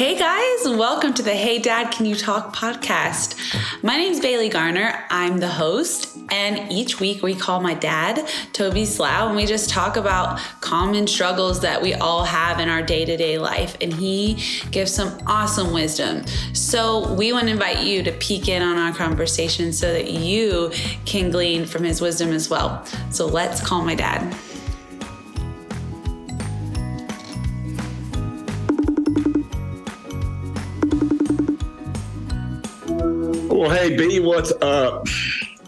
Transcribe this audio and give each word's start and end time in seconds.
Hey 0.00 0.18
guys, 0.18 0.66
welcome 0.66 1.12
to 1.12 1.22
the 1.22 1.34
Hey 1.34 1.58
Dad, 1.58 1.92
Can 1.92 2.06
You 2.06 2.16
Talk 2.16 2.56
podcast. 2.56 3.36
My 3.82 3.98
name 3.98 4.12
is 4.12 4.18
Bailey 4.18 4.48
Garner. 4.48 5.04
I'm 5.10 5.36
the 5.36 5.48
host, 5.48 6.16
and 6.30 6.72
each 6.72 7.00
week 7.00 7.22
we 7.22 7.34
call 7.34 7.60
my 7.60 7.74
dad, 7.74 8.26
Toby 8.54 8.86
Slough, 8.86 9.28
and 9.28 9.36
we 9.36 9.44
just 9.44 9.68
talk 9.68 9.98
about 9.98 10.40
common 10.62 11.06
struggles 11.06 11.60
that 11.60 11.82
we 11.82 11.92
all 11.92 12.24
have 12.24 12.60
in 12.60 12.70
our 12.70 12.80
day 12.80 13.04
to 13.04 13.14
day 13.18 13.36
life. 13.36 13.76
And 13.82 13.92
he 13.92 14.42
gives 14.70 14.90
some 14.90 15.20
awesome 15.26 15.70
wisdom. 15.74 16.24
So 16.54 17.12
we 17.12 17.34
want 17.34 17.48
to 17.48 17.50
invite 17.50 17.84
you 17.84 18.02
to 18.02 18.12
peek 18.12 18.48
in 18.48 18.62
on 18.62 18.78
our 18.78 18.94
conversation 18.94 19.70
so 19.70 19.92
that 19.92 20.10
you 20.10 20.72
can 21.04 21.30
glean 21.30 21.66
from 21.66 21.84
his 21.84 22.00
wisdom 22.00 22.30
as 22.30 22.48
well. 22.48 22.86
So 23.10 23.26
let's 23.26 23.60
call 23.60 23.84
my 23.84 23.96
dad. 23.96 24.34
Well, 33.60 33.68
hey, 33.68 33.94
B, 33.94 34.20
what's 34.20 34.52
up? 34.62 35.06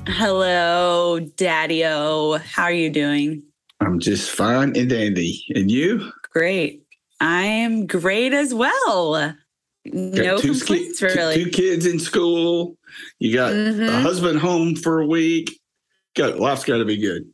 Hello, 0.07 1.21
Daddy 1.37 1.85
O. 1.85 2.39
How 2.39 2.63
are 2.63 2.73
you 2.73 2.89
doing? 2.89 3.43
I'm 3.81 4.01
just 4.01 4.31
fine 4.31 4.75
and 4.79 4.89
dandy. 4.89 5.45
And 5.55 5.71
you? 5.71 6.11
Great. 6.33 6.85
I 7.21 7.43
am 7.43 7.87
great 7.87 8.33
as 8.33 8.55
well. 8.55 9.35
No 9.85 10.39
two 10.39 10.55
complaints, 10.55 11.03
really. 11.03 11.45
Two 11.45 11.51
kids 11.51 11.85
in 11.85 11.99
school. 11.99 12.79
You 13.19 13.35
got 13.35 13.53
a 13.53 13.57
Mhm. 13.57 14.01
husband 14.01 14.39
home 14.39 14.75
for 14.75 15.01
a 15.01 15.07
week. 15.07 15.61
Got 16.17 16.41
life's 16.41 16.65
got 16.65 16.79
to 16.79 16.87
be 16.87 16.97
good. 16.97 17.27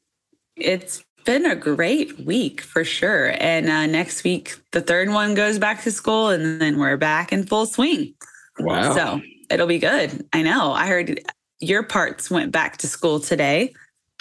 It's 0.57 1.05
been 1.25 1.47
a 1.47 1.55
great 1.55 2.19
week 2.27 2.63
for 2.63 2.83
sure. 2.83 3.33
And 3.39 3.69
uh, 3.71 3.87
next 3.87 4.25
week, 4.25 4.57
the 4.73 4.81
third 4.81 5.11
one 5.11 5.35
goes 5.35 5.61
back 5.61 5.85
to 5.85 5.93
school, 5.93 6.31
and 6.31 6.61
then 6.61 6.79
we're 6.81 6.97
back 6.97 7.33
in 7.33 7.47
full 7.47 7.67
swing. 7.67 8.15
Wow. 8.59 8.93
So 8.93 9.21
it'll 9.51 9.67
be 9.67 9.79
good. 9.79 10.27
I 10.33 10.43
know. 10.43 10.73
I 10.73 10.87
heard 10.87 11.21
your 11.61 11.83
parts 11.83 12.31
went 12.31 12.53
back 12.53 12.77
to 12.79 12.87
school 12.87 13.21
today. 13.21 13.75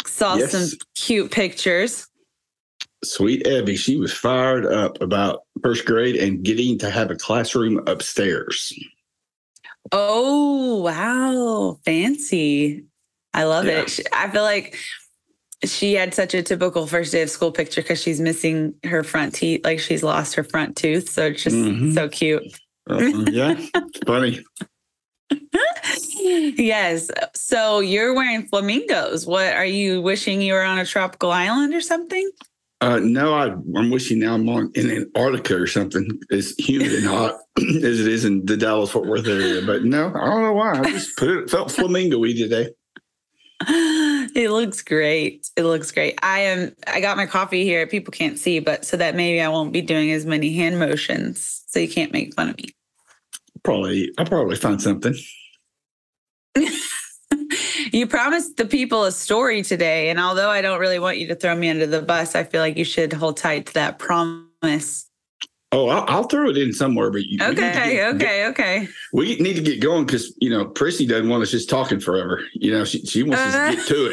Saw 0.05 0.35
Yes. 0.35 0.51
some 0.51 0.67
cute 0.95 1.31
pictures. 1.31 2.07
Sweet 3.03 3.45
Abby, 3.45 3.75
she 3.75 3.97
was 3.97 4.11
fired 4.11 4.65
up 4.65 4.99
about 5.01 5.43
first 5.61 5.85
grade 5.85 6.15
and 6.15 6.43
getting 6.43 6.77
to 6.79 6.89
have 6.89 7.11
a 7.11 7.15
classroom 7.15 7.83
upstairs. 7.87 8.73
Oh, 9.91 10.81
wow. 10.81 11.79
Fancy. 11.85 12.85
I 13.33 13.43
love 13.43 13.65
Yeah. 13.65 13.81
it. 13.81 13.99
I 14.11 14.29
feel 14.29 14.41
like 14.41 14.77
she 15.63 15.93
had 15.93 16.13
such 16.13 16.33
a 16.33 16.41
typical 16.43 16.87
first 16.87 17.11
day 17.11 17.21
of 17.21 17.29
school 17.29 17.51
picture 17.51 17.81
because 17.81 18.01
she's 18.01 18.19
missing 18.19 18.73
her 18.83 19.03
front 19.03 19.33
teeth, 19.35 19.61
like 19.63 19.79
she's 19.79 20.03
lost 20.03 20.35
her 20.35 20.43
front 20.43 20.75
tooth. 20.75 21.09
So 21.09 21.27
it's 21.27 21.43
just 21.43 21.55
Mhm. 21.55 21.93
so 21.93 22.09
cute. 22.09 22.43
Uh, 22.89 22.97
yeah, 23.31 23.55
it's 23.57 23.99
funny. 24.07 24.43
yes. 26.19 27.09
So 27.35 27.79
you're 27.79 28.13
wearing 28.13 28.47
flamingos. 28.47 29.25
What 29.25 29.53
are 29.53 29.65
you 29.65 30.01
wishing 30.01 30.41
you 30.41 30.53
were 30.53 30.63
on 30.63 30.79
a 30.79 30.85
tropical 30.85 31.31
island 31.31 31.73
or 31.73 31.81
something? 31.81 32.29
Uh, 32.79 32.99
no, 32.99 33.33
I, 33.33 33.47
I'm 33.47 33.89
wishing 33.89 34.19
now 34.19 34.35
I'm 34.35 34.47
on 34.49 34.71
in 34.75 34.91
Antarctica 34.91 35.55
or 35.55 35.65
something 35.65 36.07
as 36.31 36.53
humid 36.59 36.93
and 36.93 37.07
hot 37.07 37.39
as 37.57 37.99
it 37.99 38.07
is 38.07 38.23
in 38.23 38.45
the 38.45 38.55
Dallas 38.55 38.91
Fort 38.91 39.07
Worth 39.07 39.27
area. 39.27 39.63
But 39.65 39.83
no, 39.83 40.09
I 40.09 40.25
don't 40.25 40.43
know 40.43 40.53
why. 40.53 40.79
I 40.79 40.91
just 40.91 41.17
put 41.17 41.29
it, 41.29 41.49
felt 41.49 41.71
flamingo-y 41.71 42.33
today. 42.33 42.69
it 43.67 44.51
looks 44.51 44.83
great. 44.83 45.49
It 45.57 45.63
looks 45.63 45.91
great. 45.91 46.19
I 46.21 46.41
am 46.41 46.75
I 46.85 47.01
got 47.01 47.17
my 47.17 47.25
coffee 47.25 47.63
here. 47.63 47.87
People 47.87 48.11
can't 48.11 48.37
see, 48.37 48.59
but 48.59 48.85
so 48.85 48.95
that 48.97 49.15
maybe 49.15 49.41
I 49.41 49.47
won't 49.47 49.73
be 49.73 49.81
doing 49.81 50.11
as 50.11 50.27
many 50.27 50.53
hand 50.53 50.77
motions. 50.77 51.63
So 51.65 51.79
you 51.79 51.89
can't 51.89 52.11
make 52.11 52.35
fun 52.35 52.49
of 52.49 52.57
me. 52.57 52.69
Probably, 53.71 54.09
I'll 54.17 54.25
probably 54.25 54.55
find 54.55 54.81
something. 54.81 55.13
you 57.91 58.07
promised 58.07 58.55
the 58.55 58.63
people 58.65 59.03
a 59.03 59.11
story 59.11 59.61
today. 59.61 60.09
And 60.09 60.21
although 60.21 60.49
I 60.49 60.61
don't 60.61 60.79
really 60.79 60.99
want 60.99 61.17
you 61.17 61.27
to 61.27 61.35
throw 61.35 61.53
me 61.53 61.69
under 61.69 61.85
the 61.85 62.01
bus, 62.01 62.33
I 62.33 62.45
feel 62.45 62.61
like 62.61 62.77
you 62.77 62.85
should 62.85 63.11
hold 63.11 63.35
tight 63.35 63.65
to 63.65 63.73
that 63.73 63.99
promise. 63.99 65.09
Oh, 65.73 65.89
I'll, 65.89 66.05
I'll 66.07 66.23
throw 66.23 66.49
it 66.49 66.57
in 66.57 66.71
somewhere, 66.71 67.11
but 67.11 67.23
you, 67.25 67.31
need 67.39 67.39
to 67.39 67.47
Okay, 67.49 67.93
get- 67.95 68.15
okay, 68.15 68.45
okay. 68.47 68.87
we 69.11 69.35
need 69.35 69.55
to 69.57 69.61
get 69.61 69.81
going 69.81 70.05
because 70.05 70.33
you 70.39 70.49
know 70.49 70.63
Prissy 70.63 71.05
doesn't 71.05 71.27
want 71.27 71.43
us 71.43 71.51
just 71.51 71.69
talking 71.69 71.99
forever. 71.99 72.41
You 72.53 72.71
know, 72.71 72.85
she 72.85 73.05
she 73.05 73.21
wants 73.23 73.41
us 73.41 73.53
Uh. 73.53 73.71
to 73.71 73.75
get 73.75 73.87
to 73.87 74.05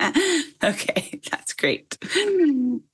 it. 0.00 0.44
okay, 0.64 1.20
that's 1.30 1.41
great. 1.62 1.96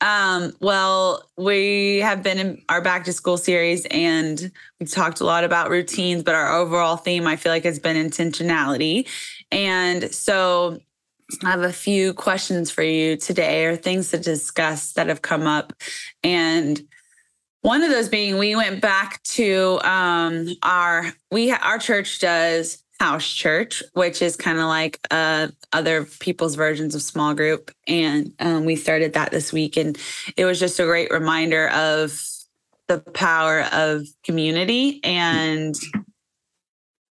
Um, 0.00 0.52
well, 0.60 1.24
we 1.36 1.98
have 1.98 2.22
been 2.22 2.38
in 2.38 2.62
our 2.68 2.80
back 2.80 3.04
to 3.04 3.12
school 3.12 3.36
series 3.36 3.84
and 3.86 4.52
we've 4.78 4.90
talked 4.90 5.20
a 5.20 5.24
lot 5.24 5.42
about 5.42 5.70
routines, 5.70 6.22
but 6.22 6.36
our 6.36 6.52
overall 6.52 6.96
theme 6.96 7.26
I 7.26 7.34
feel 7.34 7.50
like 7.50 7.64
has 7.64 7.80
been 7.80 7.96
intentionality. 7.96 9.08
And 9.50 10.12
so 10.14 10.78
I 11.42 11.50
have 11.50 11.62
a 11.62 11.72
few 11.72 12.12
questions 12.12 12.70
for 12.70 12.82
you 12.82 13.16
today 13.16 13.64
or 13.64 13.74
things 13.74 14.10
to 14.10 14.18
discuss 14.18 14.92
that 14.92 15.08
have 15.08 15.22
come 15.22 15.46
up. 15.46 15.72
And 16.22 16.80
one 17.62 17.82
of 17.82 17.90
those 17.90 18.08
being 18.08 18.38
we 18.38 18.54
went 18.54 18.80
back 18.80 19.22
to 19.24 19.80
um 19.82 20.46
our 20.62 21.12
we 21.30 21.50
our 21.50 21.78
church 21.78 22.20
does 22.20 22.84
house 23.00 23.32
church, 23.32 23.82
which 23.94 24.22
is 24.22 24.36
kind 24.36 24.58
of 24.58 24.64
like 24.64 24.98
uh, 25.10 25.48
other 25.72 26.04
people's 26.20 26.56
versions 26.56 26.94
of 26.94 27.02
small 27.02 27.34
group. 27.34 27.70
And 27.86 28.32
um, 28.40 28.64
we 28.64 28.76
started 28.76 29.12
that 29.12 29.30
this 29.30 29.52
week. 29.52 29.76
And 29.76 29.96
it 30.36 30.44
was 30.44 30.58
just 30.58 30.80
a 30.80 30.84
great 30.84 31.10
reminder 31.10 31.68
of 31.68 32.20
the 32.88 32.98
power 32.98 33.66
of 33.72 34.06
community. 34.24 35.00
And, 35.04 35.74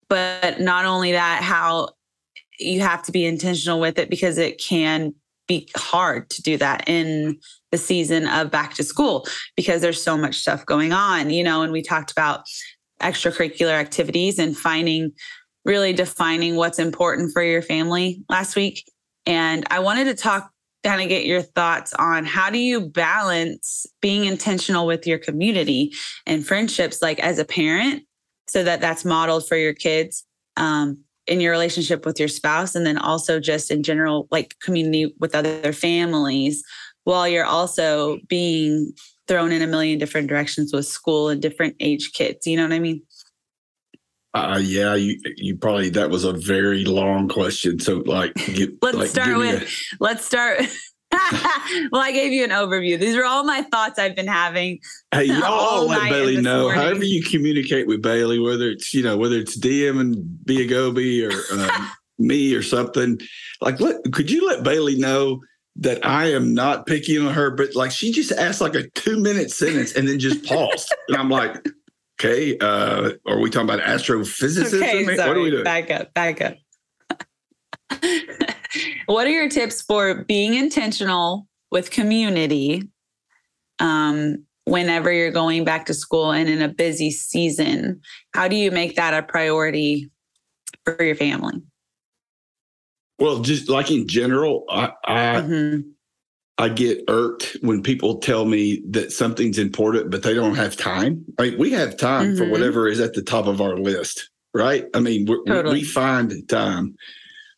but 0.08 0.62
not 0.62 0.86
only 0.86 1.12
that, 1.14 1.44
how 1.44 1.90
you 2.60 2.82
have 2.82 3.04
to 3.04 3.12
be 3.12 3.26
intentional 3.26 3.80
with 3.80 4.00
it 4.00 4.10
because 4.10 4.38
it 4.38 4.62
can 4.62 5.14
be 5.48 5.68
hard 5.76 6.30
to 6.30 6.42
do 6.42 6.58
that 6.58 6.88
in 6.88 7.38
the 7.72 7.78
season 7.78 8.28
of 8.28 8.50
back 8.50 8.74
to 8.76 8.84
school 8.84 9.26
because 9.58 9.82
there's 9.82 10.02
so 10.02 10.16
much 10.16 10.36
stuff 10.36 10.66
going 10.66 10.94
on, 10.94 11.30
you 11.30 11.44
know, 11.44 11.64
and 11.64 11.74
we 11.74 11.82
talked 11.82 12.12
about 12.12 12.44
extracurricular 13.02 13.74
activities 13.74 14.40
and 14.40 14.58
finding 14.58 15.12
really 15.66 15.94
defining 15.94 16.56
what's 16.56 16.80
important 16.80 17.32
for 17.32 17.44
your 17.44 17.62
family 17.62 18.24
last 18.30 18.56
week. 18.56 18.84
And 19.26 19.66
I 19.70 19.80
wanted 19.80 20.06
to 20.06 20.16
talk, 20.16 20.52
kind 20.84 21.02
of 21.02 21.08
get 21.08 21.26
your 21.26 21.42
thoughts 21.42 21.94
on 21.94 22.26
how 22.26 22.50
do 22.50 22.58
you 22.58 22.82
balance 22.90 23.86
being 24.02 24.26
intentional 24.26 24.86
with 24.86 25.08
your 25.08 25.18
community 25.18 25.94
and 26.26 26.46
friendships, 26.46 27.02
like 27.02 27.20
as 27.20 27.40
a 27.40 27.46
parent, 27.46 28.04
so 28.50 28.64
that 28.64 28.82
that's 28.82 29.06
modeled 29.06 29.48
for 29.48 29.56
your 29.56 29.74
kids 29.74 30.26
um, 30.58 30.98
in 31.26 31.40
your 31.40 31.52
relationship 31.52 32.06
with 32.06 32.20
your 32.20 32.28
spouse, 32.28 32.76
and 32.76 32.86
then 32.86 32.98
also 32.98 33.40
just 33.40 33.72
in 33.72 33.82
general, 33.82 34.28
like 34.30 34.60
community 34.60 35.16
with 35.20 35.34
other 35.34 35.72
families, 35.72 36.62
while 37.06 37.28
you're 37.28 37.46
also 37.46 38.20
being 38.28 38.92
thrown 39.30 39.54
in 39.54 39.62
a 39.62 39.68
million 39.68 39.98
different 39.98 40.28
directions 40.28 40.74
with 40.74 40.86
school 40.86 41.30
and 41.30 41.42
different 41.42 41.76
age 41.80 42.12
kids. 42.12 42.46
You 42.46 42.58
know 42.58 42.64
what 42.64 42.74
I 42.74 42.80
mean? 42.80 43.02
Uh, 44.34 44.60
yeah, 44.62 44.96
you 44.96 45.20
you 45.38 45.56
probably 45.56 45.90
that 45.90 46.10
was 46.10 46.24
a 46.24 46.34
very 46.34 46.86
long 46.86 47.28
question. 47.28 47.80
So 47.80 47.98
like, 48.06 48.34
get, 48.34 48.72
Let's 48.82 48.98
like, 48.98 49.10
start 49.10 49.38
with 49.38 49.72
let's 50.00 50.26
start. 50.26 50.60
well, 51.92 52.02
I 52.02 52.12
gave 52.12 52.32
you 52.32 52.44
an 52.44 52.50
overview. 52.50 53.00
These 53.00 53.16
are 53.16 53.26
all 53.26 53.44
my 53.44 53.62
thoughts 53.62 54.00
I've 54.00 54.16
been 54.16 54.28
having. 54.28 54.80
a, 55.12 55.18
hey, 55.18 55.24
y'all 55.26 55.44
all 55.44 55.88
let 55.88 56.10
Bailey 56.10 56.42
know. 56.42 56.64
morning. 56.64 56.82
However 56.82 57.04
you 57.04 57.22
communicate 57.22 57.86
with 57.86 58.02
Bailey, 58.02 58.40
whether 58.40 58.70
it's 58.70 58.92
you 58.92 59.04
know 59.04 59.18
whether 59.18 59.36
it's 59.36 59.58
DM 59.60 60.00
and 60.00 60.44
be 60.46 60.64
a 60.64 60.68
goby 60.68 61.24
or 61.24 61.32
um, 61.52 61.92
me 62.18 62.56
or 62.56 62.64
something. 62.64 63.20
Like, 63.62 63.80
let, 63.80 63.98
could 64.12 64.32
you 64.32 64.48
let 64.48 64.64
Bailey 64.64 64.98
know? 64.98 65.42
That 65.78 66.06
I 66.06 66.26
am 66.34 66.54
not 66.54 66.86
picking 66.86 67.26
on 67.26 67.34
her, 67.34 67.50
but 67.50 67.76
like 67.76 67.90
she 67.90 68.12
just 68.12 68.32
asked 68.32 68.62
like 68.62 68.76
a 68.76 68.88
two 68.90 69.20
minute 69.20 69.50
sentence 69.50 69.94
and 69.94 70.08
then 70.08 70.20
just 70.20 70.46
paused. 70.46 70.94
and 71.08 71.18
I'm 71.18 71.32
like, 71.32 71.66
okay, 72.20 72.58
uh, 72.60 73.12
are 73.26 73.40
we 73.40 73.50
talking 73.50 73.70
about 73.70 73.82
astrophysicists? 73.82 74.82
Okay, 74.82 75.04
what 75.04 75.04
are 75.04 75.12
we 75.12 75.16
sorry. 75.16 75.52
doing? 75.52 75.64
Back 75.64 75.92
up, 75.92 76.14
back 76.14 76.42
up. 76.42 76.56
what 79.06 79.28
are 79.28 79.32
your 79.32 79.50
tips 79.50 79.82
for 79.82 80.24
being 80.24 80.56
intentional 80.56 81.48
with 81.72 81.92
community 81.92 82.84
um, 83.80 84.46
whenever 84.66 85.12
you're 85.12 85.32
going 85.32 85.64
back 85.64 85.86
to 85.88 85.94
school 85.94 86.32
and 86.32 86.50
in 86.50 86.62
a 86.62 86.70
busy 86.70 87.12
season? 87.12 88.02
How 88.34 88.48
do 88.48 88.56
you 88.56 88.72
make 88.72 88.96
that 88.96 89.14
a 89.14 89.24
priority 89.24 90.10
for 90.86 91.02
your 91.04 91.16
family? 91.16 91.62
Well, 93.20 93.40
just 93.40 93.70
like 93.70 93.92
in 93.92 94.08
general, 94.08 94.66
I 94.70 94.92
I, 95.06 95.42
Mhm. 95.42 95.93
I 96.58 96.70
get 96.70 97.04
irked 97.08 97.58
when 97.62 97.82
people 97.82 98.20
tell 98.20 98.46
me 98.46 98.84
that 98.92 99.12
something's 99.12 99.58
important, 99.58 100.12
but 100.12 100.22
they 100.24 100.34
don't 100.36 100.56
have 100.56 100.78
time. 100.78 101.26
Like 101.40 101.58
we 101.58 101.72
have 101.72 101.98
time 101.98 102.36
for 102.36 102.46
Mhm. 102.46 102.52
whatever 102.52 102.88
is 102.88 103.00
at 103.00 103.14
the 103.14 103.24
top 103.24 103.48
of 103.48 103.60
our 103.60 103.78
list, 103.78 104.30
right? 104.54 104.86
I 104.94 105.00
mean, 105.00 105.26
we're, 105.26 105.44
Totally. 105.46 105.80
we 105.80 105.84
find 105.84 106.48
time, 106.48 106.96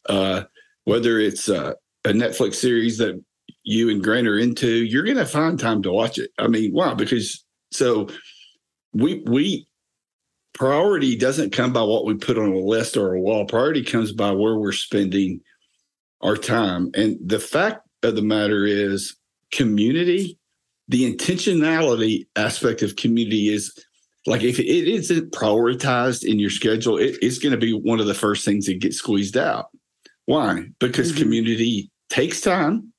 uh, 0.08 0.44
whether 0.86 1.20
it's 1.20 1.50
uh, 1.50 1.74
a 2.06 2.10
Netflix 2.10 2.56
series 2.56 2.98
that 3.00 3.22
you 3.64 3.90
and 3.90 4.02
Grant 4.02 4.28
are 4.28 4.38
into, 4.40 4.70
you're 4.70 5.04
going 5.04 5.18
to 5.18 5.26
find 5.26 5.60
time 5.60 5.82
to 5.84 5.92
watch 5.92 6.18
it. 6.18 6.32
I 6.38 6.48
mean, 6.48 6.72
why? 6.72 6.94
Because 6.94 7.44
so 7.72 8.08
we 8.94 9.24
we 9.26 9.68
priority 10.54 11.18
doesn't 11.18 11.52
come 11.52 11.74
by 11.74 11.84
what 11.84 12.06
we 12.06 12.14
put 12.14 12.38
on 12.38 12.54
a 12.54 12.60
list 12.60 12.96
or 12.96 13.14
a 13.14 13.20
wall. 13.20 13.46
Priority 13.46 13.84
comes 13.84 14.14
by 14.14 14.32
where 14.32 14.56
we're 14.56 14.72
spending 14.72 15.42
our 16.22 16.38
time. 16.38 16.92
And 16.94 17.18
the 17.22 17.40
fact 17.40 17.85
of 18.06 18.16
the 18.16 18.22
matter 18.22 18.66
is, 18.66 19.16
community, 19.52 20.38
the 20.88 21.12
intentionality 21.12 22.28
aspect 22.36 22.82
of 22.82 22.96
community 22.96 23.50
is 23.50 23.74
like 24.26 24.44
if 24.44 24.60
it 24.60 24.66
isn't 24.66 25.32
prioritized 25.32 26.24
in 26.24 26.40
your 26.40 26.50
schedule, 26.50 26.98
it, 26.98 27.18
it's 27.22 27.38
going 27.38 27.52
to 27.52 27.58
be 27.58 27.74
one 27.74 28.00
of 28.00 28.08
the 28.08 28.14
first 28.14 28.44
things 28.44 28.66
that 28.66 28.80
gets 28.80 28.98
squeezed 28.98 29.38
out. 29.38 29.68
Why? 30.26 30.66
Because 30.80 31.12
mm-hmm. 31.12 31.22
community 31.22 31.92
takes 32.10 32.42
time. 32.42 32.92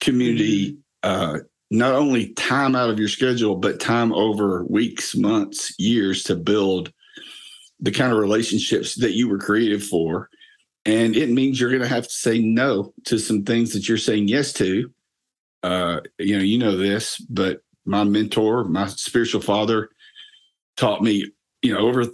Community, 0.00 0.78
mm-hmm. 1.04 1.36
uh, 1.36 1.38
not 1.70 1.94
only 1.94 2.32
time 2.34 2.74
out 2.74 2.90
of 2.90 2.98
your 2.98 3.08
schedule, 3.08 3.56
but 3.56 3.78
time 3.78 4.12
over 4.12 4.64
weeks, 4.64 5.14
months, 5.14 5.72
years 5.78 6.24
to 6.24 6.34
build 6.34 6.92
the 7.78 7.92
kind 7.92 8.12
of 8.12 8.18
relationships 8.18 8.96
that 8.96 9.12
you 9.12 9.28
were 9.28 9.38
created 9.38 9.82
for. 9.84 10.28
And 10.84 11.14
it 11.14 11.30
means 11.30 11.60
you're 11.60 11.70
going 11.70 11.82
to 11.82 11.88
have 11.88 12.08
to 12.08 12.12
say 12.12 12.38
no 12.38 12.94
to 13.04 13.18
some 13.18 13.44
things 13.44 13.72
that 13.72 13.88
you're 13.88 13.98
saying 13.98 14.28
yes 14.28 14.52
to. 14.54 14.90
Uh, 15.62 16.00
you 16.18 16.36
know, 16.36 16.42
you 16.42 16.58
know 16.58 16.76
this, 16.76 17.18
but 17.18 17.62
my 17.84 18.04
mentor, 18.04 18.64
my 18.64 18.86
spiritual 18.86 19.42
father, 19.42 19.90
taught 20.76 21.02
me, 21.02 21.30
you 21.60 21.74
know, 21.74 21.80
over 21.80 22.06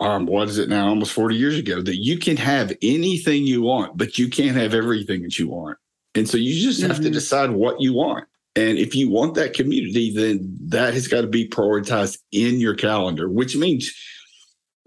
um, 0.00 0.26
what 0.26 0.48
is 0.48 0.58
it 0.58 0.68
now, 0.68 0.88
almost 0.88 1.12
40 1.12 1.36
years 1.36 1.58
ago, 1.58 1.80
that 1.82 1.96
you 1.96 2.18
can 2.18 2.36
have 2.36 2.72
anything 2.82 3.44
you 3.44 3.62
want, 3.62 3.96
but 3.96 4.18
you 4.18 4.28
can't 4.28 4.56
have 4.56 4.74
everything 4.74 5.22
that 5.22 5.38
you 5.38 5.48
want. 5.48 5.78
And 6.14 6.28
so 6.28 6.36
you 6.36 6.60
just 6.60 6.82
have 6.82 6.92
mm-hmm. 6.92 7.04
to 7.04 7.10
decide 7.10 7.50
what 7.50 7.80
you 7.80 7.94
want. 7.94 8.26
And 8.56 8.78
if 8.78 8.94
you 8.94 9.08
want 9.08 9.34
that 9.34 9.54
community, 9.54 10.12
then 10.12 10.56
that 10.68 10.94
has 10.94 11.06
got 11.06 11.20
to 11.20 11.26
be 11.26 11.48
prioritized 11.48 12.18
in 12.32 12.58
your 12.58 12.74
calendar, 12.74 13.28
which 13.28 13.56
means, 13.56 13.94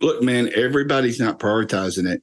look, 0.02 0.22
man, 0.22 0.52
everybody's 0.56 1.20
not 1.20 1.40
prioritizing 1.40 2.10
it. 2.12 2.22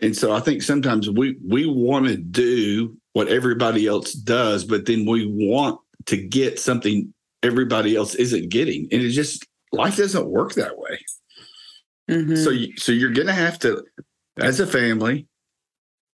And 0.00 0.16
so 0.16 0.32
I 0.32 0.40
think 0.40 0.62
sometimes 0.62 1.08
we 1.08 1.36
we 1.46 1.66
want 1.66 2.06
to 2.06 2.16
do 2.16 2.96
what 3.12 3.28
everybody 3.28 3.86
else 3.86 4.12
does, 4.12 4.64
but 4.64 4.86
then 4.86 5.06
we 5.06 5.26
want 5.26 5.80
to 6.06 6.16
get 6.16 6.58
something 6.58 7.14
everybody 7.42 7.94
else 7.96 8.14
isn't 8.14 8.50
getting. 8.50 8.88
And 8.90 9.02
it 9.02 9.10
just 9.10 9.46
life 9.72 9.96
doesn't 9.96 10.26
work 10.26 10.54
that 10.54 10.78
way. 10.78 10.98
Mm-hmm. 12.10 12.36
So, 12.36 12.50
you, 12.50 12.76
so 12.76 12.92
you're 12.92 13.12
going 13.12 13.28
to 13.28 13.32
have 13.32 13.58
to, 13.60 13.84
as 14.38 14.60
a 14.60 14.66
family, 14.66 15.26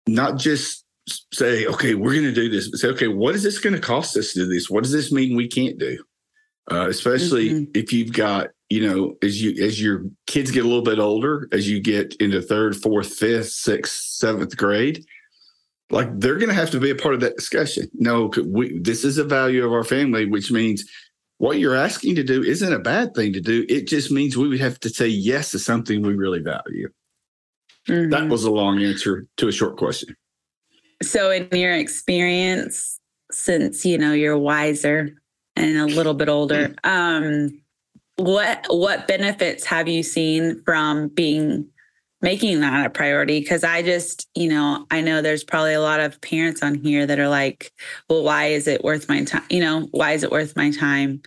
not 0.07 0.39
just 0.39 0.85
say, 1.33 1.67
okay, 1.67 1.95
we're 1.95 2.13
going 2.13 2.25
to 2.25 2.33
do 2.33 2.49
this, 2.49 2.71
but 2.71 2.81
say, 2.81 2.89
okay, 2.89 3.09
what 3.09 3.35
is 3.35 3.43
this 3.43 3.59
going 3.59 3.75
to 3.75 3.81
cost 3.81 4.17
us 4.17 4.33
to 4.33 4.41
do 4.41 4.47
this? 4.47 4.71
What 4.71 4.85
does 4.85 4.93
this 4.93 5.13
mean 5.13 5.37
we 5.37 5.49
can't 5.49 5.79
do? 5.79 6.03
Uh, 6.71 6.89
especially 6.89 7.51
mm-hmm. 7.51 7.71
if 7.75 7.93
you've 7.93 8.13
got, 8.13 8.49
you 8.71 8.87
know, 8.87 9.17
as 9.23 9.43
you 9.43 9.65
as 9.65 9.81
your 9.81 10.05
kids 10.27 10.51
get 10.51 10.65
a 10.65 10.69
little 10.69 10.83
bit 10.83 10.99
older, 10.99 11.49
as 11.53 11.69
you 11.69 11.81
get 11.81 12.15
into 12.17 12.41
third, 12.41 12.77
fourth, 12.77 13.13
fifth, 13.15 13.51
sixth, 13.51 13.95
seventh 13.95 14.57
grade, 14.57 15.05
like 15.91 16.09
they're 16.19 16.39
going 16.39 16.49
to 16.49 16.55
have 16.55 16.71
to 16.71 16.81
be 16.81 16.91
a 16.91 16.95
part 16.95 17.15
of 17.15 17.21
that 17.21 17.37
discussion. 17.37 17.89
No, 17.95 18.31
we, 18.45 18.79
this 18.79 19.05
is 19.05 19.19
a 19.19 19.25
value 19.25 19.65
of 19.65 19.73
our 19.73 19.85
family, 19.85 20.25
which 20.25 20.51
means 20.51 20.85
what 21.39 21.59
you're 21.59 21.77
asking 21.77 22.15
to 22.17 22.25
do 22.25 22.43
isn't 22.43 22.73
a 22.73 22.79
bad 22.79 23.15
thing 23.15 23.33
to 23.35 23.41
do. 23.41 23.67
It 23.69 23.87
just 23.87 24.11
means 24.11 24.37
we 24.37 24.49
would 24.49 24.61
have 24.61 24.81
to 24.81 24.89
say 24.89 25.09
yes 25.09 25.51
to 25.51 25.59
something 25.59 26.03
we 26.03 26.15
really 26.15 26.41
value. 26.41 26.89
Mm-hmm. 27.89 28.11
That 28.11 28.29
was 28.29 28.45
a 28.45 28.51
long 28.51 28.83
answer 28.83 29.27
to 29.37 29.49
a 29.49 29.53
short 29.53 29.77
question. 29.77 30.17
So, 31.03 31.31
in 31.31 31.49
your 31.53 31.75
experience, 31.75 32.99
since 33.31 33.85
you 33.85 33.99
know 33.99 34.13
you're 34.13 34.39
wiser 34.39 35.11
and 35.55 35.77
a 35.77 35.87
little 35.87 36.15
bit 36.15 36.29
older, 36.29 36.69
mm. 36.69 36.77
um, 36.85 37.61
what 38.17 38.65
what 38.69 39.09
benefits 39.09 39.65
have 39.65 39.89
you 39.89 40.03
seen 40.03 40.63
from 40.65 41.09
being 41.09 41.69
making 42.25 42.61
that 42.61 42.87
a 42.87 42.91
priority 42.91 43.39
because 43.39 43.63
I 43.63 43.83
just, 43.83 44.27
you 44.35 44.49
know, 44.49 44.87
I 44.91 45.03
know 45.03 45.21
there's 45.21 45.45
probably 45.45 45.75
a 45.75 45.81
lot 45.83 46.01
of 46.01 46.19
parents 46.23 46.63
on 46.63 46.75
here 46.75 47.05
that 47.07 47.19
are 47.19 47.29
like, 47.29 47.71
well, 48.09 48.25
why 48.25 48.47
is 48.47 48.67
it 48.67 48.83
worth 48.83 49.11
my 49.11 49.25
time? 49.25 49.45
You 49.51 49.61
know, 49.61 49.89
why 49.91 50.13
is 50.13 50.23
it 50.23 50.31
worth 50.31 50.57
my 50.57 50.71
time 50.71 51.21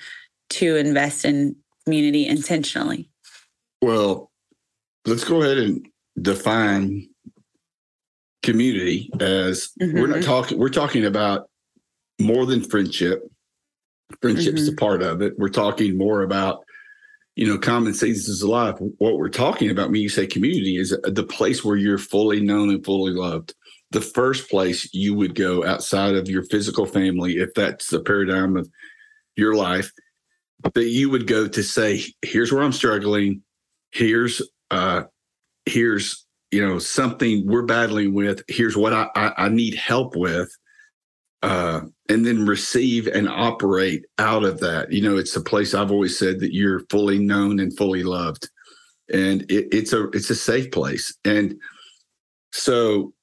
to 0.49 0.75
invest 0.75 1.23
in 1.23 1.55
community 1.85 2.25
intentionally? 2.25 3.11
Well, 3.79 4.31
let's 5.05 5.23
go 5.23 5.43
ahead 5.43 5.59
and 5.59 5.87
define 6.19 7.07
community 8.41 9.11
as 9.19 9.69
mm-hmm. 9.79 9.99
we're 9.99 10.07
not 10.07 10.23
talking, 10.23 10.57
we're 10.57 10.69
talking 10.69 11.05
about 11.05 11.47
more 12.19 12.47
than 12.47 12.63
friendship. 12.63 13.21
Friendship's 14.19 14.63
mm-hmm. 14.63 14.73
a 14.73 14.77
part 14.77 15.03
of 15.03 15.21
it. 15.21 15.37
We're 15.37 15.49
talking 15.49 15.95
more 15.95 16.23
about 16.23 16.63
you 17.37 17.45
know, 17.45 17.57
common 17.59 17.93
seasons 17.93 18.41
of 18.41 18.49
life. 18.49 18.75
What 18.97 19.17
we're 19.17 19.29
talking 19.29 19.69
about 19.69 19.91
when 19.91 20.01
you 20.01 20.09
say 20.09 20.25
community 20.25 20.77
is 20.77 20.97
the 21.03 21.23
place 21.23 21.63
where 21.63 21.77
you're 21.77 21.99
fully 21.99 22.41
known 22.41 22.71
and 22.71 22.83
fully 22.83 23.13
loved. 23.13 23.53
The 23.91 24.01
first 24.01 24.49
place 24.49 24.91
you 24.91 25.13
would 25.13 25.35
go 25.35 25.63
outside 25.63 26.15
of 26.15 26.27
your 26.27 26.41
physical 26.45 26.87
family, 26.87 27.37
if 27.37 27.53
that's 27.53 27.91
the 27.91 28.01
paradigm 28.01 28.57
of 28.57 28.67
your 29.35 29.53
life, 29.53 29.91
that 30.73 30.87
you 30.87 31.11
would 31.11 31.27
go 31.27 31.47
to 31.47 31.61
say, 31.61 32.03
here's 32.23 32.51
where 32.51 32.63
I'm 32.63 32.71
struggling. 32.71 33.43
Here's, 33.91 34.41
uh, 34.71 35.03
here's, 35.67 36.25
you 36.49 36.67
know, 36.67 36.79
something 36.79 37.45
we're 37.45 37.67
battling 37.67 38.15
with. 38.15 38.41
Here's 38.47 38.75
what 38.75 38.93
I, 38.93 39.09
I, 39.15 39.45
I 39.45 39.49
need 39.49 39.75
help 39.75 40.15
with. 40.15 40.49
Uh, 41.43 41.81
and 42.09 42.25
then 42.25 42.47
receive 42.47 43.07
and 43.07 43.29
operate 43.29 44.05
out 44.17 44.43
of 44.43 44.59
that. 44.59 44.91
You 44.91 45.01
know, 45.01 45.17
it's 45.17 45.35
a 45.35 45.41
place 45.41 45.73
I've 45.73 45.91
always 45.91 46.17
said 46.17 46.39
that 46.39 46.53
you're 46.53 46.81
fully 46.89 47.19
known 47.19 47.59
and 47.59 47.75
fully 47.77 48.03
loved, 48.03 48.49
and 49.13 49.43
it, 49.43 49.67
it's 49.71 49.93
a 49.93 50.09
it's 50.09 50.29
a 50.29 50.35
safe 50.35 50.71
place. 50.71 51.15
And 51.25 51.55
so, 52.51 53.13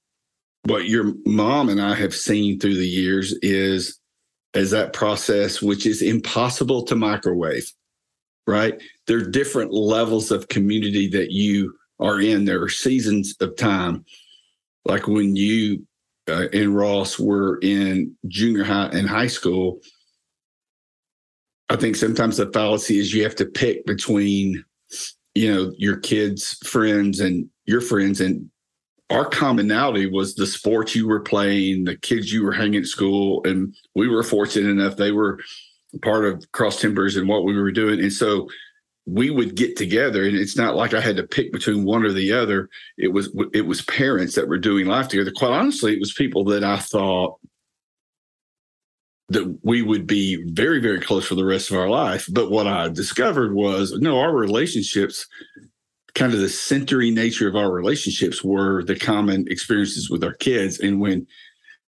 what 0.64 0.86
your 0.86 1.14
mom 1.26 1.68
and 1.68 1.80
I 1.80 1.94
have 1.94 2.14
seen 2.14 2.60
through 2.60 2.76
the 2.76 2.86
years 2.86 3.32
is 3.42 3.98
as 4.54 4.70
that 4.70 4.92
process, 4.92 5.60
which 5.60 5.84
is 5.84 6.00
impossible 6.00 6.84
to 6.84 6.94
microwave. 6.94 7.70
Right? 8.46 8.80
There 9.06 9.18
are 9.18 9.30
different 9.30 9.72
levels 9.72 10.30
of 10.30 10.48
community 10.48 11.08
that 11.08 11.30
you 11.32 11.74
are 11.98 12.20
in. 12.20 12.44
There 12.44 12.62
are 12.62 12.68
seasons 12.68 13.34
of 13.40 13.56
time, 13.56 14.04
like 14.84 15.08
when 15.08 15.34
you 15.34 15.86
uh, 16.28 16.46
and 16.52 16.74
Ross 16.74 17.18
were 17.18 17.58
in 17.62 18.14
junior 18.28 18.64
high 18.64 18.88
and 18.92 19.08
high 19.08 19.26
school, 19.26 19.80
I 21.68 21.76
think 21.76 21.96
sometimes 21.96 22.36
the 22.36 22.50
fallacy 22.52 22.98
is 22.98 23.14
you 23.14 23.22
have 23.24 23.34
to 23.36 23.46
pick 23.46 23.86
between, 23.86 24.64
you 25.34 25.52
know, 25.52 25.72
your 25.76 25.96
kids' 25.96 26.58
friends 26.64 27.20
and 27.20 27.48
your 27.64 27.80
friends. 27.80 28.20
And 28.20 28.50
our 29.10 29.24
commonality 29.26 30.06
was 30.06 30.34
the 30.34 30.46
sports 30.46 30.94
you 30.94 31.08
were 31.08 31.20
playing, 31.20 31.84
the 31.84 31.96
kids 31.96 32.32
you 32.32 32.44
were 32.44 32.52
hanging 32.52 32.80
at 32.80 32.86
school. 32.86 33.42
And 33.44 33.74
we 33.94 34.08
were 34.08 34.22
fortunate 34.22 34.70
enough, 34.70 34.96
they 34.96 35.12
were 35.12 35.40
part 36.02 36.24
of 36.24 36.50
Cross 36.52 36.80
Timbers 36.80 37.16
and 37.16 37.28
what 37.28 37.44
we 37.44 37.56
were 37.56 37.72
doing. 37.72 38.00
And 38.00 38.12
so 38.12 38.48
we 39.06 39.30
would 39.30 39.54
get 39.54 39.76
together 39.76 40.24
and 40.24 40.36
it's 40.36 40.56
not 40.56 40.76
like 40.76 40.94
I 40.94 41.00
had 41.00 41.16
to 41.16 41.26
pick 41.26 41.52
between 41.52 41.84
one 41.84 42.04
or 42.04 42.12
the 42.12 42.32
other. 42.32 42.70
It 42.96 43.08
was 43.08 43.34
it 43.52 43.66
was 43.66 43.82
parents 43.82 44.34
that 44.34 44.48
were 44.48 44.58
doing 44.58 44.86
life 44.86 45.08
together. 45.08 45.32
Quite 45.34 45.52
honestly, 45.52 45.92
it 45.92 46.00
was 46.00 46.12
people 46.12 46.44
that 46.44 46.64
I 46.64 46.78
thought 46.78 47.38
that 49.28 49.58
we 49.62 49.82
would 49.82 50.06
be 50.06 50.42
very, 50.52 50.80
very 50.80 51.00
close 51.00 51.26
for 51.26 51.34
the 51.34 51.44
rest 51.44 51.70
of 51.70 51.76
our 51.76 51.88
life. 51.88 52.26
But 52.30 52.50
what 52.50 52.66
I 52.66 52.88
discovered 52.88 53.54
was 53.54 53.92
no, 53.92 54.20
our 54.20 54.34
relationships, 54.34 55.26
kind 56.14 56.32
of 56.32 56.40
the 56.40 56.48
centering 56.48 57.14
nature 57.14 57.48
of 57.48 57.56
our 57.56 57.70
relationships 57.70 58.44
were 58.44 58.84
the 58.84 58.96
common 58.96 59.46
experiences 59.48 60.10
with 60.10 60.22
our 60.24 60.34
kids. 60.34 60.78
And 60.80 61.00
when 61.00 61.26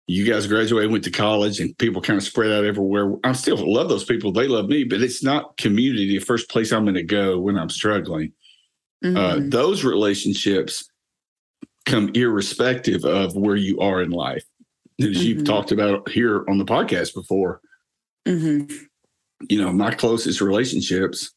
you 0.09 0.25
guys 0.25 0.47
graduated, 0.47 0.89
went 0.89 1.03
to 1.03 1.11
college, 1.11 1.59
and 1.59 1.77
people 1.77 2.01
kind 2.01 2.17
of 2.17 2.23
spread 2.23 2.51
out 2.51 2.65
everywhere. 2.65 3.13
I 3.23 3.31
still 3.33 3.57
love 3.71 3.89
those 3.89 4.05
people; 4.05 4.31
they 4.31 4.47
love 4.47 4.67
me, 4.67 4.83
but 4.83 5.03
it's 5.03 5.23
not 5.23 5.55
community. 5.57 6.17
The 6.17 6.25
first 6.25 6.49
place 6.49 6.71
I'm 6.71 6.83
going 6.83 6.95
to 6.95 7.03
go 7.03 7.39
when 7.39 7.55
I'm 7.55 7.69
struggling. 7.69 8.33
Uh, 9.03 9.07
mm-hmm. 9.07 9.17
Uh, 9.17 9.49
those 9.49 9.83
relationships 9.83 10.89
come 11.85 12.09
irrespective 12.15 13.05
of 13.05 13.35
where 13.35 13.55
you 13.55 13.79
are 13.81 14.01
in 14.01 14.09
life, 14.09 14.43
as 14.99 15.09
mm-hmm. 15.09 15.21
you've 15.21 15.45
talked 15.45 15.71
about 15.71 16.09
here 16.09 16.43
on 16.49 16.57
the 16.57 16.65
podcast 16.65 17.13
before. 17.13 17.61
Mm-hmm. 18.27 18.75
You 19.47 19.61
know, 19.61 19.71
my 19.71 19.93
closest 19.93 20.41
relationships, 20.41 21.35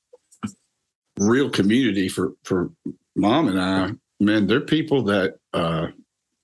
real 1.18 1.50
community 1.50 2.08
for 2.08 2.32
for 2.44 2.70
mom 3.16 3.48
and 3.48 3.60
I, 3.60 3.90
man, 4.18 4.46
they're 4.46 4.62
people 4.62 5.02
that. 5.02 5.34
uh 5.52 5.88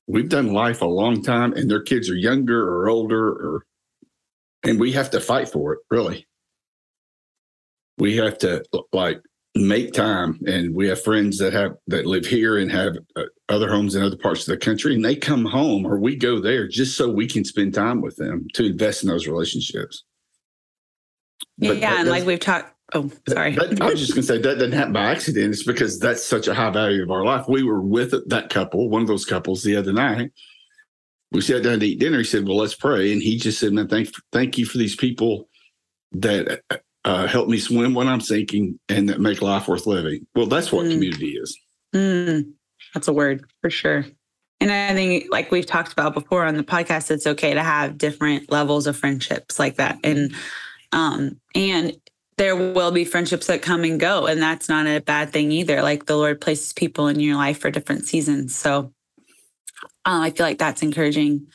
we've 0.08 0.28
done 0.28 0.52
life 0.52 0.80
a 0.80 0.86
long 0.86 1.22
time 1.22 1.52
and 1.52 1.70
their 1.70 1.82
kids 1.82 2.10
are 2.10 2.16
younger 2.16 2.66
or 2.66 2.88
older 2.88 3.28
or 3.28 3.66
and 4.64 4.80
we 4.80 4.90
have 4.90 5.10
to 5.10 5.20
fight 5.20 5.48
for 5.48 5.74
it 5.74 5.80
really. 5.88 6.26
We 7.98 8.16
have 8.16 8.38
to 8.38 8.64
like 8.92 9.20
make 9.54 9.92
time 9.92 10.40
and 10.46 10.74
we 10.74 10.88
have 10.88 11.02
friends 11.02 11.38
that 11.38 11.52
have 11.52 11.74
that 11.88 12.06
live 12.06 12.26
here 12.26 12.58
and 12.58 12.70
have 12.72 12.96
uh, 13.16 13.24
other 13.48 13.68
homes 13.68 13.94
in 13.94 14.02
other 14.02 14.16
parts 14.16 14.40
of 14.40 14.46
the 14.46 14.56
country 14.56 14.94
and 14.94 15.04
they 15.04 15.14
come 15.14 15.44
home 15.44 15.86
or 15.86 15.98
we 15.98 16.16
go 16.16 16.40
there 16.40 16.66
just 16.66 16.96
so 16.96 17.08
we 17.08 17.26
can 17.26 17.44
spend 17.44 17.74
time 17.74 18.00
with 18.00 18.16
them 18.16 18.46
to 18.54 18.66
invest 18.66 19.02
in 19.02 19.08
those 19.08 19.28
relationships. 19.28 20.04
But 21.58 21.78
yeah 21.78 22.00
and 22.00 22.08
like 22.08 22.24
we've 22.24 22.40
talked 22.40 22.74
Oh, 22.94 23.10
sorry. 23.28 23.54
That, 23.54 23.82
I 23.82 23.90
was 23.90 24.00
just 24.00 24.14
going 24.14 24.22
to 24.22 24.26
say 24.26 24.38
that 24.38 24.54
doesn't 24.54 24.72
happen 24.72 24.94
by 24.94 25.10
accident. 25.10 25.52
It's 25.52 25.62
because 25.62 25.98
that's 25.98 26.24
such 26.24 26.48
a 26.48 26.54
high 26.54 26.70
value 26.70 27.02
of 27.02 27.10
our 27.10 27.24
life. 27.24 27.46
We 27.46 27.62
were 27.62 27.82
with 27.82 28.14
that 28.28 28.48
couple, 28.48 28.88
one 28.88 29.02
of 29.02 29.08
those 29.08 29.26
couples, 29.26 29.62
the 29.62 29.76
other 29.76 29.92
night. 29.92 30.32
We 31.30 31.42
sat 31.42 31.62
down 31.62 31.80
to 31.80 31.86
eat 31.86 31.98
dinner. 31.98 32.18
He 32.18 32.24
said, 32.24 32.48
"Well, 32.48 32.56
let's 32.56 32.74
pray," 32.74 33.12
and 33.12 33.22
he 33.22 33.36
just 33.36 33.60
said, 33.60 33.74
"Man, 33.74 33.88
thank 33.88 34.08
thank 34.32 34.56
you 34.56 34.64
for 34.64 34.78
these 34.78 34.96
people 34.96 35.46
that 36.12 36.62
uh, 37.04 37.26
help 37.26 37.48
me 37.48 37.58
swim 37.58 37.92
when 37.92 38.08
I'm 38.08 38.22
sinking 38.22 38.80
and 38.88 39.10
that 39.10 39.20
make 39.20 39.42
life 39.42 39.68
worth 39.68 39.86
living." 39.86 40.26
Well, 40.34 40.46
that's 40.46 40.72
what 40.72 40.86
mm. 40.86 40.92
community 40.92 41.32
is. 41.32 41.58
Mm. 41.94 42.52
That's 42.94 43.08
a 43.08 43.12
word 43.12 43.44
for 43.60 43.68
sure. 43.68 44.06
And 44.60 44.72
I 44.72 44.94
think, 44.94 45.26
like 45.30 45.50
we've 45.50 45.66
talked 45.66 45.92
about 45.92 46.14
before 46.14 46.46
on 46.46 46.56
the 46.56 46.64
podcast, 46.64 47.10
it's 47.10 47.26
okay 47.26 47.52
to 47.52 47.62
have 47.62 47.98
different 47.98 48.50
levels 48.50 48.86
of 48.86 48.96
friendships 48.96 49.58
like 49.58 49.76
that, 49.76 49.98
and 50.02 50.34
um, 50.92 51.38
and 51.54 51.92
there 52.38 52.56
will 52.56 52.92
be 52.92 53.04
friendships 53.04 53.48
that 53.48 53.62
come 53.62 53.84
and 53.84 54.00
go 54.00 54.26
and 54.26 54.40
that's 54.40 54.68
not 54.68 54.86
a 54.86 55.00
bad 55.00 55.32
thing 55.32 55.52
either. 55.52 55.82
Like 55.82 56.06
the 56.06 56.16
lord 56.16 56.40
places 56.40 56.72
people 56.72 57.08
in 57.08 57.20
your 57.20 57.36
life 57.36 57.58
for 57.58 57.70
different 57.70 58.06
seasons. 58.06 58.56
So 58.56 58.92
uh, 60.08 60.20
i 60.22 60.30
feel 60.30 60.46
like 60.46 60.58
that's 60.58 60.82
encouraging 60.82 61.46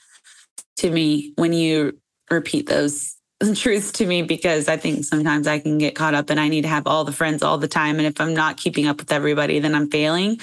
to 0.77 0.89
me 0.89 1.33
when 1.35 1.53
you 1.53 1.97
repeat 2.29 2.67
those 2.67 3.15
truths 3.55 3.91
to 3.91 4.05
me 4.05 4.21
because 4.21 4.67
i 4.67 4.77
think 4.77 5.03
sometimes 5.03 5.47
i 5.47 5.59
can 5.59 5.77
get 5.77 5.95
caught 5.95 6.13
up 6.13 6.29
and 6.29 6.39
i 6.39 6.47
need 6.47 6.61
to 6.61 6.67
have 6.67 6.87
all 6.87 7.03
the 7.03 7.11
friends 7.11 7.41
all 7.41 7.57
the 7.57 7.67
time 7.67 7.97
and 7.97 8.05
if 8.05 8.21
i'm 8.21 8.33
not 8.33 8.57
keeping 8.57 8.87
up 8.87 8.99
with 8.99 9.11
everybody 9.11 9.59
then 9.59 9.75
i'm 9.75 9.89
failing. 9.89 10.39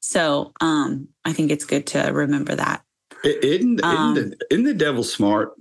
So 0.00 0.52
um, 0.60 1.08
i 1.24 1.32
think 1.32 1.50
it's 1.50 1.64
good 1.64 1.86
to 1.88 2.10
remember 2.12 2.54
that. 2.54 2.82
Isn't, 3.24 3.82
um, 3.82 4.16
isn't, 4.16 4.30
the, 4.30 4.46
isn't 4.50 4.64
the 4.64 4.74
devil 4.74 5.02
smart 5.02 5.52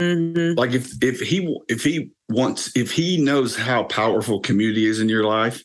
Mm-hmm. 0.00 0.58
Like 0.58 0.72
if 0.72 0.92
if 1.02 1.20
he 1.20 1.56
if 1.68 1.82
he 1.82 2.10
wants 2.28 2.70
if 2.76 2.92
he 2.92 3.16
knows 3.16 3.56
how 3.56 3.84
powerful 3.84 4.40
community 4.40 4.86
is 4.86 5.00
in 5.00 5.08
your 5.08 5.24
life, 5.24 5.62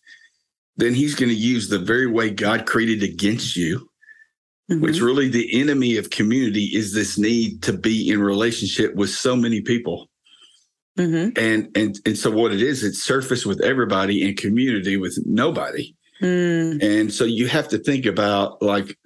then 0.77 0.93
he's 0.93 1.15
going 1.15 1.29
to 1.29 1.35
use 1.35 1.67
the 1.67 1.79
very 1.79 2.07
way 2.07 2.29
God 2.29 2.65
created 2.65 3.03
against 3.03 3.55
you. 3.55 3.89
Mm-hmm. 4.69 4.81
Which 4.81 5.01
really 5.01 5.27
the 5.27 5.59
enemy 5.59 5.97
of 5.97 6.11
community 6.11 6.65
is 6.65 6.93
this 6.93 7.17
need 7.17 7.61
to 7.63 7.73
be 7.73 8.09
in 8.09 8.21
relationship 8.21 8.95
with 8.95 9.09
so 9.09 9.35
many 9.35 9.59
people. 9.59 10.09
Mm-hmm. 10.97 11.37
And 11.37 11.69
and 11.75 11.99
and 12.05 12.17
so 12.17 12.31
what 12.31 12.53
it 12.53 12.61
is, 12.61 12.83
it's 12.85 13.03
surface 13.03 13.45
with 13.45 13.61
everybody 13.61 14.25
and 14.25 14.37
community 14.37 14.95
with 14.95 15.19
nobody. 15.25 15.93
Mm. 16.21 16.81
And 16.81 17.13
so 17.13 17.25
you 17.25 17.47
have 17.47 17.67
to 17.69 17.79
think 17.79 18.05
about 18.05 18.61
like 18.61 18.97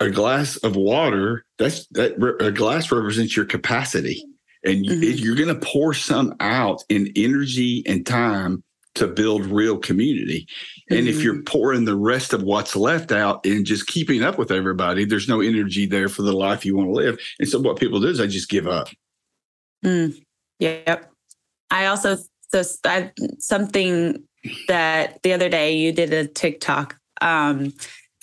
a 0.00 0.10
glass 0.10 0.56
of 0.56 0.74
water. 0.74 1.44
That's 1.58 1.86
that 1.88 2.14
a 2.40 2.50
glass 2.50 2.90
represents 2.90 3.36
your 3.36 3.46
capacity 3.46 4.24
and 4.64 4.84
mm-hmm. 4.84 5.02
you're 5.02 5.36
going 5.36 5.48
to 5.48 5.66
pour 5.66 5.94
some 5.94 6.34
out 6.40 6.82
in 6.88 7.12
energy 7.16 7.82
and 7.86 8.06
time 8.06 8.62
to 8.94 9.08
build 9.08 9.44
real 9.46 9.76
community. 9.76 10.46
And 10.88 11.00
mm-hmm. 11.00 11.08
if 11.08 11.22
you're 11.22 11.34
mm-hmm. 11.34 11.44
pouring 11.44 11.84
the 11.84 11.96
rest 11.96 12.32
of 12.32 12.42
what's 12.42 12.76
left 12.76 13.12
out 13.12 13.44
and 13.44 13.66
just 13.66 13.86
keeping 13.86 14.22
up 14.22 14.38
with 14.38 14.50
everybody, 14.50 15.04
there's 15.04 15.28
no 15.28 15.40
energy 15.40 15.86
there 15.86 16.08
for 16.08 16.22
the 16.22 16.32
life 16.32 16.64
you 16.64 16.76
want 16.76 16.88
to 16.88 16.94
live. 16.94 17.18
And 17.38 17.48
so 17.48 17.60
what 17.60 17.78
people 17.78 18.00
do 18.00 18.08
is 18.08 18.18
they 18.18 18.28
just 18.28 18.48
give 18.48 18.68
up. 18.68 18.88
Mm. 19.84 20.16
Yep. 20.60 21.10
I 21.70 21.86
also 21.86 22.16
so 22.52 22.62
I, 22.84 23.10
something 23.38 24.22
that 24.68 25.20
the 25.22 25.32
other 25.32 25.48
day 25.48 25.76
you 25.76 25.92
did 25.92 26.12
a 26.12 26.26
TikTok, 26.26 26.96
um, 27.20 27.72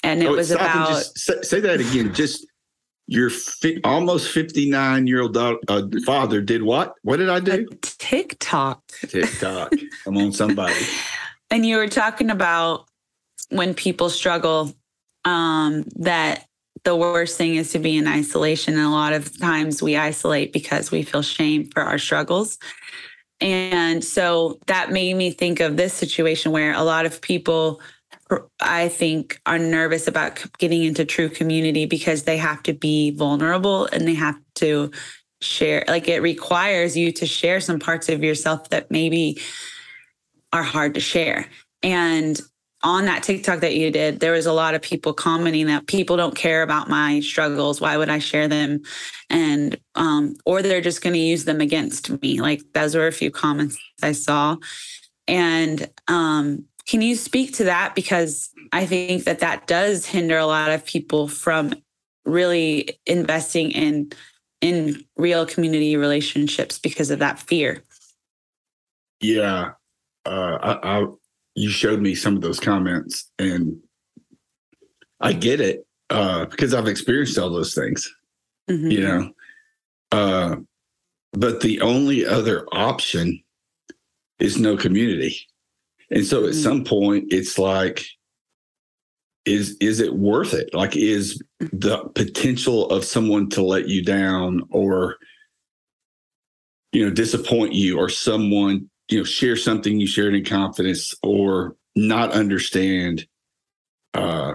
and 0.04 0.24
it 0.24 0.28
oh, 0.28 0.36
was 0.36 0.52
about. 0.52 1.04
Say, 1.18 1.42
say 1.42 1.60
that 1.60 1.82
again. 1.82 2.14
Just 2.14 2.48
your 3.08 3.30
fi- 3.30 3.80
almost 3.84 4.30
59 4.32 5.08
year 5.08 5.22
old 5.22 5.38
uh, 5.38 5.54
father 6.06 6.42
did 6.42 6.64
what? 6.64 6.96
What 7.04 7.18
did 7.18 7.30
I 7.30 7.40
do? 7.40 7.68
A 7.72 7.76
TikTok. 7.76 8.88
TikTok. 9.08 9.74
Come 10.04 10.18
on, 10.18 10.32
somebody. 10.32 10.76
And 11.54 11.66
you 11.66 11.76
were 11.76 11.90
talking 11.90 12.30
about 12.30 12.86
when 13.50 13.74
people 13.74 14.10
struggle, 14.10 14.74
um, 15.26 15.84
that 15.98 16.46
the 16.84 16.96
worst 16.96 17.38
thing 17.38 17.56
is 17.56 17.72
to 17.74 17.80
be 17.80 17.98
in 17.98 18.08
isolation. 18.08 18.76
And 18.76 18.84
a 18.84 18.90
lot 18.90 19.14
of 19.14 19.38
times 19.38 19.84
we 19.84 19.98
isolate 19.98 20.54
because 20.54 20.92
we 20.92 21.04
feel 21.04 21.22
shame 21.22 21.70
for 21.70 21.84
our 21.84 21.98
struggles. 21.98 22.58
And 23.42 24.04
so 24.04 24.60
that 24.68 24.92
made 24.92 25.16
me 25.16 25.32
think 25.32 25.60
of 25.60 25.76
this 25.76 25.94
situation 25.94 26.52
where 26.52 26.74
a 26.74 26.84
lot 26.84 27.06
of 27.06 27.22
people 27.22 27.82
I 28.60 28.90
think 28.90 29.40
are 29.46 29.60
nervous 29.60 30.08
about 30.08 30.44
getting 30.58 30.84
into 30.84 31.06
true 31.06 31.30
community 31.30 31.86
because 31.86 32.24
they 32.24 32.38
have 32.38 32.64
to 32.64 32.74
be 32.74 33.12
vulnerable 33.12 33.86
and 33.88 34.08
they 34.08 34.14
have 34.14 34.38
to 34.56 34.92
share 35.42 35.84
like 35.88 36.08
it 36.08 36.22
requires 36.22 36.96
you 36.96 37.12
to 37.12 37.26
share 37.26 37.60
some 37.60 37.80
parts 37.80 38.10
of 38.10 38.24
yourself 38.24 38.70
that 38.70 38.92
maybe 38.92 39.40
are 40.54 40.64
hard 40.64 40.94
to 40.94 41.00
share. 41.00 41.48
And 41.82 42.40
on 42.84 43.06
that 43.06 43.24
TikTok 43.24 43.60
that 43.60 43.76
you 43.76 43.92
did, 43.92 44.20
there 44.20 44.32
was 44.32 44.46
a 44.46 44.54
lot 44.54 44.74
of 44.74 44.82
people 44.82 45.14
commenting 45.14 45.68
that 45.68 45.88
people 45.88 46.18
don't 46.18 46.36
care 46.36 46.64
about 46.64 46.90
my 46.90 47.20
struggles. 47.20 47.80
Why 47.80 47.96
would 47.98 48.10
I 48.10 48.20
share 48.20 48.48
them? 48.48 48.82
And 49.30 49.78
um, 49.96 50.36
or 50.46 50.62
they're 50.62 50.82
just 50.82 51.02
going 51.02 51.14
to 51.14 51.20
use 51.20 51.46
them 51.46 51.62
against 51.62 52.22
me. 52.22 52.42
Like 52.42 52.62
those 52.74 52.96
were 52.96 53.08
a 53.08 53.12
few 53.12 53.30
comments 53.32 53.78
I 54.02 54.14
saw, 54.14 54.58
and 55.28 55.90
um, 56.08 56.66
can 56.86 57.02
you 57.02 57.16
speak 57.16 57.54
to 57.56 57.64
that? 57.66 57.96
Because 57.96 58.50
I 58.72 58.86
think 58.86 59.26
that 59.26 59.40
that 59.40 59.68
does 59.68 60.06
hinder 60.06 60.38
a 60.38 60.46
lot 60.46 60.72
of 60.72 60.86
people 60.86 61.28
from 61.28 61.74
really 62.26 63.00
investing 63.06 63.72
in 63.72 64.12
in 64.62 65.04
real 65.18 65.46
community 65.46 65.98
relationships 65.98 66.78
because 66.78 67.10
of 67.10 67.20
that 67.20 67.40
fear. 67.40 67.84
Yeah, 69.20 69.72
uh, 70.26 70.58
I, 70.62 71.00
I, 71.00 71.06
you 71.56 71.70
showed 71.70 72.00
me 72.00 72.16
some 72.16 72.36
of 72.36 72.42
those 72.42 72.60
comments, 72.60 73.32
and 73.40 73.78
I 75.20 75.34
get 75.34 75.62
it 75.62 75.86
uh, 76.10 76.46
because 76.46 76.74
I've 76.74 76.88
experienced 76.88 77.38
all 77.38 77.50
those 77.50 77.74
things. 77.74 78.12
Mm-hmm. 78.70 78.92
You 78.92 79.02
know, 79.02 79.32
uh, 80.12 80.56
but 81.34 81.62
the 81.62 81.82
only 81.82 82.26
other 82.26 82.68
option 82.72 83.42
is 84.40 84.60
no 84.60 84.78
community. 84.78 85.48
And 86.12 86.26
so 86.26 86.46
at 86.46 86.56
some 86.56 86.84
point, 86.84 87.26
it's 87.30 87.58
like, 87.58 88.06
is 89.46 89.76
is 89.82 90.00
it 90.00 90.14
worth 90.14 90.54
it? 90.54 90.74
Like, 90.74 90.96
is 90.96 91.42
the 91.60 92.00
potential 92.14 92.90
of 92.90 93.06
someone 93.06 93.50
to 93.52 93.64
let 93.64 93.88
you 93.88 94.04
down 94.04 94.62
or 94.70 95.16
you 96.92 97.06
know 97.06 97.12
disappoint 97.12 97.74
you 97.74 97.98
or 97.98 98.10
someone 98.10 98.90
you 99.10 99.20
know 99.20 99.24
share 99.24 99.56
something 99.56 100.00
you 100.00 100.06
shared 100.06 100.36
in 100.36 100.44
confidence 100.44 101.16
or 101.24 101.76
not 101.96 102.32
understand 102.32 103.26
uh 104.14 104.54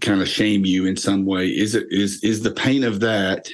kind 0.00 0.20
of 0.20 0.28
shame 0.28 0.64
you 0.64 0.86
in 0.86 0.96
some 0.96 1.24
way? 1.24 1.48
Is 1.48 1.74
it 1.74 1.86
is 1.90 2.22
is 2.22 2.42
the 2.42 2.52
pain 2.52 2.84
of 2.84 3.00
that 3.00 3.48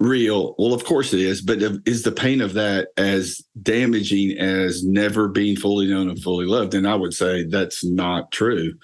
real. 0.00 0.54
Well 0.58 0.74
of 0.74 0.84
course 0.84 1.12
it 1.12 1.20
is 1.20 1.42
but 1.42 1.58
is 1.86 2.02
the 2.02 2.12
pain 2.12 2.40
of 2.40 2.54
that 2.54 2.88
as 2.96 3.40
damaging 3.62 4.38
as 4.38 4.84
never 4.84 5.28
being 5.28 5.56
fully 5.56 5.86
known 5.86 6.08
and 6.08 6.20
fully 6.22 6.46
loved? 6.46 6.74
And 6.74 6.88
i 6.88 6.94
would 6.94 7.14
say 7.14 7.44
that's 7.44 7.84
not 7.84 8.32
true. 8.32 8.74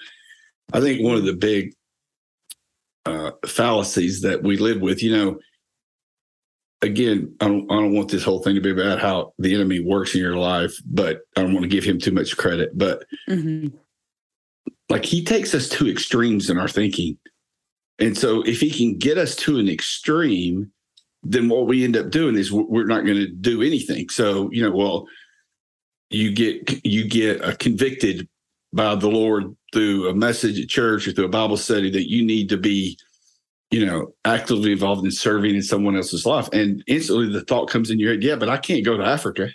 I 0.73 0.79
think 0.79 1.01
one 1.01 1.15
of 1.15 1.25
the 1.25 1.33
big 1.33 1.73
uh, 3.05 3.31
fallacies 3.45 4.21
that 4.21 4.43
we 4.43 4.57
live 4.57 4.81
with 4.81 5.01
you 5.01 5.15
know 5.15 5.39
again 6.81 7.33
I 7.39 7.47
don't, 7.47 7.71
I 7.71 7.75
don't 7.75 7.93
want 7.93 8.11
this 8.11 8.23
whole 8.23 8.43
thing 8.43 8.55
to 8.55 8.61
be 8.61 8.71
about 8.71 8.99
how 8.99 9.33
the 9.39 9.55
enemy 9.55 9.79
works 9.79 10.13
in 10.13 10.19
your 10.19 10.35
life 10.35 10.73
but 10.85 11.21
i 11.37 11.41
don't 11.41 11.53
want 11.53 11.63
to 11.63 11.69
give 11.69 11.85
him 11.85 11.99
too 11.99 12.11
much 12.11 12.35
credit 12.35 12.77
but 12.77 13.05
mm-hmm. 13.29 13.67
like 14.89 15.05
he 15.05 15.23
takes 15.23 15.53
us 15.53 15.69
to 15.69 15.89
extremes 15.89 16.49
in 16.49 16.57
our 16.57 16.67
thinking. 16.67 17.17
And 17.99 18.17
so 18.17 18.41
if 18.43 18.59
he 18.59 18.69
can 18.69 18.97
get 18.97 19.17
us 19.17 19.35
to 19.37 19.57
an 19.57 19.67
extreme 19.67 20.71
then 21.31 21.49
what 21.49 21.67
we 21.67 21.83
end 21.83 21.97
up 21.97 22.09
doing 22.09 22.35
is 22.35 22.51
we're 22.51 22.85
not 22.85 23.05
going 23.05 23.17
to 23.17 23.27
do 23.27 23.61
anything. 23.61 24.09
So, 24.09 24.49
you 24.51 24.63
know, 24.63 24.71
well, 24.71 25.07
you 26.09 26.31
get 26.31 26.85
you 26.85 27.07
get 27.07 27.43
uh, 27.43 27.55
convicted 27.55 28.27
by 28.73 28.95
the 28.95 29.09
Lord 29.09 29.55
through 29.73 30.07
a 30.07 30.15
message 30.15 30.59
at 30.59 30.69
church 30.69 31.07
or 31.07 31.11
through 31.11 31.25
a 31.25 31.29
Bible 31.29 31.57
study 31.57 31.89
that 31.91 32.09
you 32.09 32.23
need 32.23 32.49
to 32.49 32.57
be, 32.57 32.97
you 33.71 33.85
know, 33.85 34.13
actively 34.23 34.71
involved 34.71 35.03
in 35.03 35.11
serving 35.11 35.55
in 35.55 35.61
someone 35.61 35.95
else's 35.95 36.25
life. 36.25 36.47
And 36.53 36.83
instantly 36.87 37.31
the 37.31 37.43
thought 37.43 37.69
comes 37.69 37.89
in 37.89 37.99
your 37.99 38.11
head, 38.11 38.23
yeah, 38.23 38.35
but 38.35 38.49
I 38.49 38.57
can't 38.57 38.85
go 38.85 38.97
to 38.97 39.05
Africa. 39.05 39.49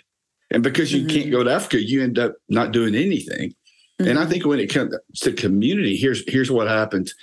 And 0.51 0.61
because 0.61 0.93
you 0.93 1.01
mm-hmm. 1.01 1.17
can't 1.17 1.31
go 1.31 1.43
to 1.43 1.51
Africa, 1.51 1.81
you 1.81 2.03
end 2.03 2.19
up 2.19 2.35
not 2.49 2.71
doing 2.71 2.93
anything. 2.93 3.49
Mm-hmm. 3.49 4.09
And 4.09 4.19
I 4.19 4.23
mm-hmm. 4.23 4.31
think 4.31 4.45
when 4.45 4.59
it 4.59 4.71
comes 4.71 4.95
to 5.21 5.33
community, 5.33 5.97
here's 5.97 6.23
here's 6.31 6.51
what 6.51 6.67
happens. 6.67 7.15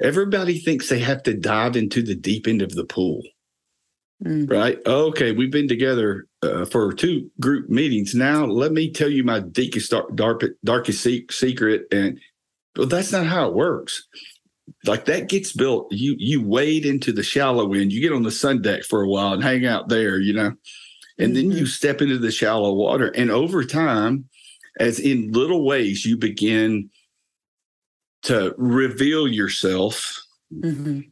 Everybody 0.00 0.58
thinks 0.58 0.88
they 0.88 1.00
have 1.00 1.22
to 1.24 1.34
dive 1.34 1.76
into 1.76 2.02
the 2.02 2.14
deep 2.14 2.46
end 2.46 2.62
of 2.62 2.74
the 2.74 2.84
pool. 2.84 3.22
Mm-hmm. 4.24 4.52
Right. 4.52 4.78
Okay. 4.84 5.32
We've 5.32 5.50
been 5.50 5.68
together 5.68 6.26
uh, 6.42 6.64
for 6.64 6.92
two 6.92 7.30
group 7.40 7.68
meetings. 7.68 8.14
Now, 8.14 8.44
let 8.46 8.72
me 8.72 8.90
tell 8.90 9.08
you 9.08 9.22
my 9.22 9.40
deepest, 9.40 9.94
dark, 10.14 10.42
darkest 10.64 11.06
secret. 11.30 11.82
And 11.92 12.18
well, 12.76 12.88
that's 12.88 13.12
not 13.12 13.26
how 13.26 13.48
it 13.48 13.54
works. 13.54 14.06
Like 14.84 15.04
that 15.06 15.28
gets 15.28 15.52
built. 15.52 15.88
You 15.90 16.14
you 16.18 16.42
wade 16.42 16.84
into 16.84 17.12
the 17.12 17.22
shallow 17.22 17.72
end. 17.72 17.92
You 17.92 18.00
get 18.00 18.12
on 18.12 18.22
the 18.22 18.30
sun 18.30 18.60
deck 18.60 18.84
for 18.84 19.02
a 19.02 19.08
while 19.08 19.32
and 19.32 19.42
hang 19.42 19.64
out 19.64 19.88
there. 19.88 20.20
You 20.20 20.34
know, 20.34 20.52
and 21.18 21.34
mm-hmm. 21.34 21.34
then 21.34 21.50
you 21.52 21.66
step 21.66 22.02
into 22.02 22.18
the 22.18 22.30
shallow 22.30 22.74
water. 22.74 23.08
And 23.08 23.30
over 23.30 23.64
time, 23.64 24.28
as 24.78 24.98
in 25.00 25.32
little 25.32 25.64
ways 25.64 26.04
you 26.04 26.16
begin 26.16 26.90
to 28.22 28.54
reveal 28.58 29.28
yourself 29.28 30.24
Mhm. 30.52 31.10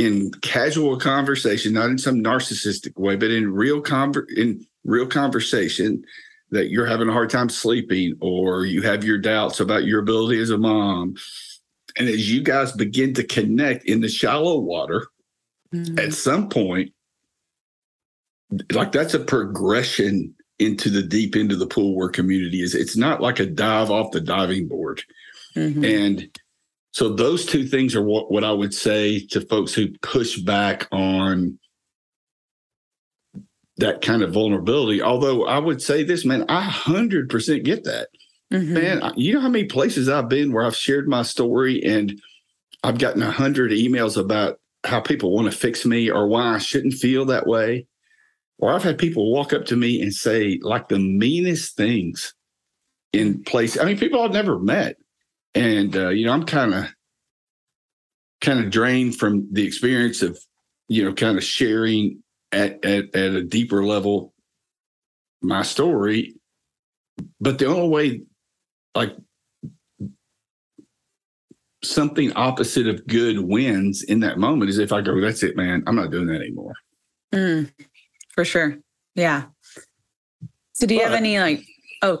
In 0.00 0.30
casual 0.40 0.98
conversation, 0.98 1.74
not 1.74 1.90
in 1.90 1.98
some 1.98 2.24
narcissistic 2.24 2.98
way, 2.98 3.16
but 3.16 3.30
in 3.30 3.52
real 3.52 3.82
conver- 3.82 4.32
in 4.34 4.66
real 4.82 5.06
conversation 5.06 6.02
that 6.50 6.70
you're 6.70 6.86
having 6.86 7.10
a 7.10 7.12
hard 7.12 7.28
time 7.28 7.50
sleeping 7.50 8.16
or 8.20 8.64
you 8.64 8.80
have 8.80 9.04
your 9.04 9.18
doubts 9.18 9.60
about 9.60 9.84
your 9.84 10.00
ability 10.00 10.40
as 10.40 10.48
a 10.48 10.56
mom. 10.56 11.16
And 11.98 12.08
as 12.08 12.32
you 12.32 12.42
guys 12.42 12.72
begin 12.72 13.12
to 13.14 13.24
connect 13.24 13.84
in 13.84 14.00
the 14.00 14.08
shallow 14.08 14.58
water, 14.58 15.06
Mhm. 15.74 15.98
at 15.98 16.14
some 16.14 16.48
point, 16.48 16.94
like 18.72 18.92
that's 18.92 19.12
a 19.12 19.20
progression 19.20 20.34
into 20.58 20.88
the 20.88 21.02
deep 21.02 21.36
end 21.36 21.52
of 21.52 21.58
the 21.58 21.66
pool 21.66 21.94
where 21.94 22.08
community 22.08 22.62
is. 22.62 22.74
It's 22.74 22.96
not 22.96 23.20
like 23.20 23.38
a 23.38 23.46
dive 23.46 23.90
off 23.90 24.12
the 24.12 24.20
diving 24.20 24.66
board. 24.66 25.02
Mhm. 25.54 25.84
And 25.84 26.39
so 26.92 27.08
those 27.08 27.46
two 27.46 27.66
things 27.66 27.94
are 27.94 28.02
what, 28.02 28.30
what 28.30 28.44
I 28.44 28.52
would 28.52 28.74
say 28.74 29.20
to 29.26 29.40
folks 29.42 29.72
who 29.72 29.88
push 30.02 30.38
back 30.38 30.88
on 30.90 31.58
that 33.76 34.02
kind 34.02 34.22
of 34.22 34.32
vulnerability. 34.32 35.00
Although 35.00 35.46
I 35.46 35.58
would 35.58 35.80
say 35.80 36.02
this, 36.02 36.24
man, 36.24 36.44
I 36.48 36.68
100% 36.68 37.64
get 37.64 37.84
that. 37.84 38.08
Mhm. 38.52 38.68
Man, 38.68 39.12
you 39.16 39.32
know 39.32 39.40
how 39.40 39.48
many 39.48 39.64
places 39.64 40.08
I've 40.08 40.28
been 40.28 40.52
where 40.52 40.64
I've 40.64 40.76
shared 40.76 41.08
my 41.08 41.22
story 41.22 41.82
and 41.84 42.20
I've 42.82 42.98
gotten 42.98 43.22
a 43.22 43.30
hundred 43.30 43.70
emails 43.70 44.16
about 44.16 44.58
how 44.84 45.00
people 45.00 45.32
want 45.32 45.50
to 45.50 45.56
fix 45.56 45.86
me 45.86 46.10
or 46.10 46.26
why 46.26 46.54
I 46.54 46.58
shouldn't 46.58 46.94
feel 46.94 47.24
that 47.26 47.46
way. 47.46 47.86
Or 48.58 48.72
I've 48.72 48.82
had 48.82 48.98
people 48.98 49.30
walk 49.32 49.52
up 49.52 49.66
to 49.66 49.76
me 49.76 50.02
and 50.02 50.12
say 50.12 50.58
like 50.62 50.88
the 50.88 50.98
meanest 50.98 51.76
things 51.76 52.34
in 53.12 53.42
place. 53.44 53.78
I 53.78 53.84
mean, 53.84 53.98
people 53.98 54.20
I've 54.20 54.32
never 54.32 54.58
met. 54.58 54.96
And 55.54 55.96
uh, 55.96 56.08
you 56.10 56.26
know, 56.26 56.32
I'm 56.32 56.44
kind 56.44 56.74
of 56.74 56.86
kind 58.40 58.60
of 58.60 58.70
drained 58.70 59.16
from 59.16 59.48
the 59.52 59.66
experience 59.66 60.22
of, 60.22 60.38
you 60.88 61.04
know, 61.04 61.12
kind 61.12 61.36
of 61.36 61.44
sharing 61.44 62.22
at, 62.52 62.84
at 62.84 63.14
at 63.14 63.32
a 63.32 63.42
deeper 63.42 63.84
level 63.84 64.32
my 65.42 65.62
story. 65.62 66.34
But 67.40 67.58
the 67.58 67.66
only 67.66 67.88
way 67.88 68.22
like 68.94 69.16
something 71.82 72.32
opposite 72.34 72.86
of 72.86 73.06
good 73.06 73.40
wins 73.40 74.02
in 74.02 74.20
that 74.20 74.38
moment 74.38 74.70
is 74.70 74.78
if 74.78 74.92
I 74.92 75.00
go, 75.00 75.20
that's 75.20 75.42
it, 75.42 75.56
man. 75.56 75.82
I'm 75.86 75.96
not 75.96 76.10
doing 76.10 76.26
that 76.26 76.40
anymore. 76.40 76.74
Mm, 77.32 77.72
for 78.30 78.44
sure. 78.44 78.78
Yeah. 79.14 79.44
So 80.72 80.86
do 80.86 80.94
you 80.94 81.02
have 81.02 81.12
any 81.12 81.38
like 81.38 81.62
oh 82.02 82.20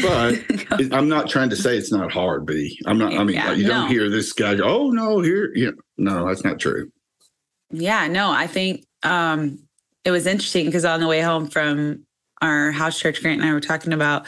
But 0.00 0.34
it- 0.80 0.92
I'm 0.92 1.08
not 1.08 1.28
trying 1.28 1.50
to 1.50 1.56
say 1.56 1.76
it's 1.76 1.92
not 1.92 2.10
hard, 2.12 2.46
B. 2.46 2.78
I'm 2.86 2.98
not, 2.98 3.12
I 3.12 3.24
mean, 3.24 3.36
Yeah, 3.36 3.52
you 3.52 3.64
no. 3.64 3.68
don't 3.70 3.88
hear 3.88 4.08
this 4.08 4.32
guy 4.32 4.54
go, 4.54 4.64
oh, 4.64 4.90
no, 4.90 5.20
here, 5.20 5.52
you 5.54 5.72
know, 5.72 5.76
no, 5.98 6.26
that's 6.28 6.44
not 6.44 6.58
true. 6.58 6.90
Yeah, 7.70 8.06
no, 8.08 8.30
I 8.30 8.46
think 8.46 8.84
um 9.02 9.58
it 10.04 10.10
was 10.10 10.26
interesting 10.26 10.66
because 10.66 10.84
on 10.84 11.00
the 11.00 11.06
way 11.06 11.20
home 11.20 11.46
from 11.48 12.04
our 12.40 12.70
house 12.72 12.98
church, 12.98 13.22
Grant 13.22 13.40
and 13.40 13.48
I 13.48 13.52
were 13.52 13.60
talking 13.60 13.92
about, 13.92 14.26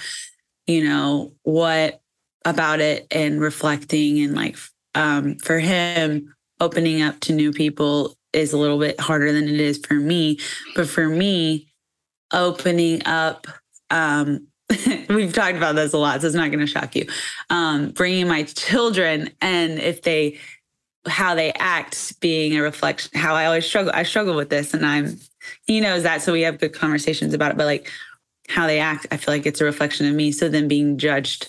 you 0.66 0.84
know, 0.84 1.34
what 1.42 2.00
about 2.44 2.80
it 2.80 3.06
and 3.10 3.40
reflecting 3.40 4.20
and 4.20 4.34
like 4.34 4.56
um 4.94 5.36
for 5.36 5.58
him 5.58 6.34
opening 6.60 7.02
up 7.02 7.18
to 7.20 7.32
new 7.32 7.52
people 7.52 8.14
is 8.32 8.52
a 8.52 8.58
little 8.58 8.78
bit 8.78 8.98
harder 9.00 9.32
than 9.32 9.48
it 9.48 9.60
is 9.60 9.78
for 9.86 9.94
me. 9.94 10.38
But 10.74 10.88
for 10.88 11.08
me, 11.08 11.72
opening 12.32 13.04
up 13.06 13.46
um 13.90 14.46
we've 15.08 15.32
talked 15.32 15.56
about 15.56 15.74
this 15.74 15.92
a 15.92 15.98
lot 15.98 16.20
so 16.20 16.26
it's 16.26 16.36
not 16.36 16.50
going 16.50 16.60
to 16.60 16.66
shock 16.66 16.96
you. 16.96 17.06
Um 17.50 17.90
bringing 17.90 18.28
my 18.28 18.44
children 18.44 19.30
and 19.40 19.78
if 19.78 20.02
they 20.02 20.38
how 21.06 21.34
they 21.34 21.52
act 21.52 22.18
being 22.20 22.56
a 22.56 22.62
reflection 22.62 23.10
how 23.18 23.34
i 23.34 23.44
always 23.44 23.66
struggle 23.66 23.92
i 23.94 24.02
struggle 24.02 24.34
with 24.34 24.48
this 24.48 24.72
and 24.72 24.86
i'm 24.86 25.18
he 25.66 25.80
knows 25.80 26.02
that 26.02 26.22
so 26.22 26.32
we 26.32 26.42
have 26.42 26.58
good 26.58 26.72
conversations 26.72 27.34
about 27.34 27.50
it 27.50 27.58
but 27.58 27.66
like 27.66 27.90
how 28.48 28.66
they 28.66 28.80
act 28.80 29.06
i 29.10 29.16
feel 29.16 29.34
like 29.34 29.46
it's 29.46 29.60
a 29.60 29.64
reflection 29.64 30.06
of 30.06 30.14
me 30.14 30.32
so 30.32 30.48
then 30.48 30.68
being 30.68 30.96
judged 30.96 31.48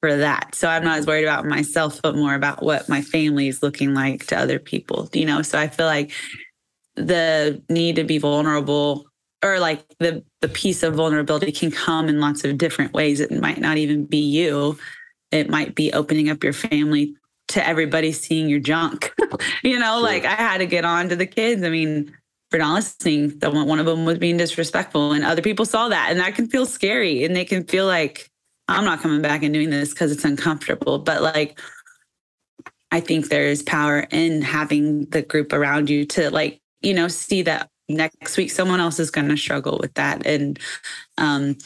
for 0.00 0.16
that. 0.16 0.54
So 0.54 0.68
i'm 0.68 0.84
not 0.84 0.98
as 0.98 1.06
worried 1.06 1.24
about 1.24 1.46
myself 1.46 2.00
but 2.02 2.14
more 2.14 2.34
about 2.34 2.62
what 2.62 2.88
my 2.88 3.00
family 3.00 3.48
is 3.48 3.62
looking 3.62 3.94
like 3.94 4.26
to 4.26 4.38
other 4.38 4.58
people 4.58 5.08
you 5.12 5.24
know? 5.24 5.42
So 5.42 5.58
i 5.58 5.66
feel 5.66 5.86
like 5.86 6.12
the 6.94 7.62
need 7.68 7.96
to 7.96 8.04
be 8.04 8.18
vulnerable 8.18 9.06
or 9.44 9.60
like 9.60 9.84
the 10.00 10.24
the 10.40 10.48
piece 10.48 10.82
of 10.82 10.94
vulnerability 10.94 11.52
can 11.52 11.70
come 11.70 12.08
in 12.08 12.18
lots 12.18 12.44
of 12.44 12.56
different 12.58 12.94
ways. 12.94 13.20
It 13.20 13.30
might 13.30 13.58
not 13.60 13.76
even 13.76 14.06
be 14.06 14.18
you. 14.18 14.78
It 15.30 15.50
might 15.50 15.74
be 15.74 15.92
opening 15.92 16.30
up 16.30 16.42
your 16.42 16.54
family 16.54 17.14
to 17.48 17.66
everybody 17.66 18.10
seeing 18.10 18.48
your 18.48 18.60
junk. 18.60 19.12
You 19.62 19.78
know 19.80 19.96
Sure. 19.96 20.02
like 20.02 20.24
i 20.24 20.34
had 20.34 20.58
to 20.58 20.66
get 20.66 20.84
on 20.84 21.08
to 21.10 21.16
the 21.16 21.26
kids. 21.26 21.62
I 21.62 21.68
mean 21.68 22.12
for 22.50 22.58
not 22.58 22.74
listening 22.74 23.36
the 23.40 23.50
one 23.50 23.66
one 23.66 23.80
of 23.80 23.86
them 23.86 24.04
was 24.04 24.18
being 24.18 24.36
disrespectful 24.36 25.12
and 25.12 25.24
other 25.24 25.42
people 25.42 25.64
saw 25.66 25.88
that 25.88 26.08
and 26.10 26.20
that 26.20 26.34
can 26.36 26.46
feel 26.48 26.64
scary 26.66 27.24
and 27.24 27.34
they 27.34 27.44
can 27.44 27.64
feel 27.64 27.86
like 27.86 28.30
i'm 28.68 28.84
not 28.84 29.00
coming 29.00 29.20
back 29.22 29.42
and 29.42 29.52
doing 29.52 29.70
this 29.70 29.90
because 29.92 30.12
it's 30.12 30.24
uncomfortable. 30.24 30.98
But 31.00 31.20
like 31.22 31.58
i 32.92 33.00
think 33.00 33.28
there 33.28 33.48
is 33.48 33.62
power 33.62 34.06
in 34.10 34.40
having 34.40 35.06
the 35.06 35.22
group 35.22 35.52
around 35.52 35.90
you 35.90 36.04
to 36.06 36.30
like 36.30 36.60
you 36.80 36.94
know 36.94 37.08
see 37.08 37.42
that 37.42 37.68
next 37.88 38.36
week 38.36 38.50
someone 38.50 38.80
else 38.80 38.98
is 38.98 39.10
going 39.10 39.28
to 39.28 39.36
struggle 39.36 39.78
with 39.80 39.92
that 39.94 40.24
and 40.26 40.58
um 41.18 41.56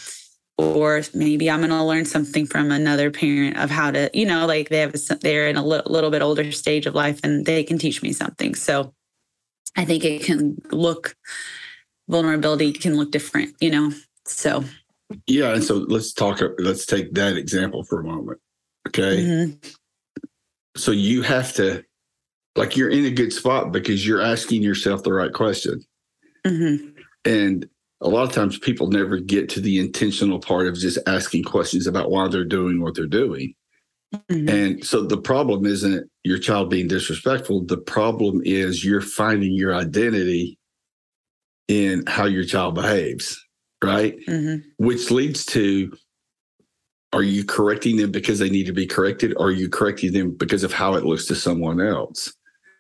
or 0.57 1.03
maybe 1.15 1.51
i'm 1.51 1.61
going 1.61 1.71
to 1.71 1.83
learn 1.85 2.05
something 2.05 2.45
from 2.47 2.73
another 2.73 3.11
parent 3.11 3.57
of 3.57 3.71
how 3.71 3.91
to 3.91 4.11
you 4.13 4.27
know 4.27 4.47
like 4.47 4.69
they 4.69 4.79
have 4.79 4.95
a, 4.95 5.15
they're 5.21 5.49
in 5.49 5.57
a 5.57 5.65
li- 5.65 5.83
little 5.87 6.11
bit 6.11 6.23
older 6.23 6.51
stage 6.51 6.87
of 6.87 6.95
life 6.95 7.21
and 7.23 7.47
they 7.47 7.63
can 7.63 7.79
teach 7.79 8.03
me 8.03 8.13
something 8.13 8.55
so 8.55 8.93
i 9.77 9.85
think 9.85 10.05
it 10.05 10.23
can 10.23 10.61
look 10.73 11.17
vulnerability 12.09 12.73
can 12.73 12.97
look 12.97 13.11
different 13.13 13.55
you 13.61 13.71
know 13.71 13.93
so 14.25 14.65
Yeah. 15.27 15.55
And 15.55 15.65
so 15.65 15.77
let's 15.89 16.13
talk, 16.13 16.41
let's 16.59 16.85
take 16.85 17.15
that 17.15 17.37
example 17.37 17.83
for 17.85 18.01
a 18.01 18.05
moment. 18.05 18.41
Okay. 18.89 19.25
mhm, 19.25 19.75
So 20.77 20.93
you 20.93 21.23
have 21.23 21.55
to, 21.55 21.83
like, 22.57 22.77
you're 22.77 22.91
in 22.91 23.07
a 23.07 23.11
good 23.11 23.33
spot 23.33 23.73
because 23.73 24.07
you're 24.07 24.21
asking 24.21 24.63
yourself 24.63 25.03
the 25.03 25.13
right 25.15 25.33
question. 25.33 25.81
Mhm, 26.47 26.95
And 27.25 27.69
a 28.01 28.09
lot 28.09 28.23
of 28.29 28.33
times 28.33 28.59
people 28.59 28.89
never 28.89 29.19
get 29.19 29.49
to 29.51 29.61
the 29.61 29.79
intentional 29.79 30.39
part 30.39 30.67
of 30.69 30.75
just 30.77 30.99
asking 31.07 31.43
questions 31.45 31.87
about 31.87 32.11
why 32.11 32.29
they're 32.29 32.45
doing 32.45 32.81
what 32.81 32.95
they're 32.95 33.07
doing. 33.07 33.55
mhm. 34.31 34.49
And 34.49 34.85
so 34.85 35.03
the 35.03 35.19
problem 35.19 35.67
isn't 35.67 36.09
your 36.25 36.39
child 36.39 36.71
being 36.71 36.89
disrespectful. 36.89 37.65
The 37.67 37.77
problem 37.77 38.41
is 38.45 38.85
you're 38.85 39.01
finding 39.03 39.53
your 39.53 39.75
identity 39.75 40.59
in 41.69 42.05
how 42.07 42.25
your 42.25 42.45
child 42.45 42.75
behaves, 42.75 43.39
right? 43.85 44.17
Mhm. 44.27 44.63
Which 44.79 45.11
leads 45.11 45.45
to 45.47 45.93
are 47.15 47.23
you 47.23 47.43
correcting 47.45 47.97
them 47.97 48.11
because 48.11 48.39
they 48.39 48.51
need 48.51 48.67
to 48.67 48.73
be 48.73 48.87
corrected? 48.87 49.33
Or 49.39 49.47
are 49.49 49.51
you 49.53 49.69
correcting 49.71 50.13
them 50.13 50.33
because 50.37 50.63
of 50.63 50.73
how 50.73 50.95
it 50.95 51.05
looks 51.05 51.25
to 51.27 51.35
someone 51.35 51.81
else? 51.81 52.33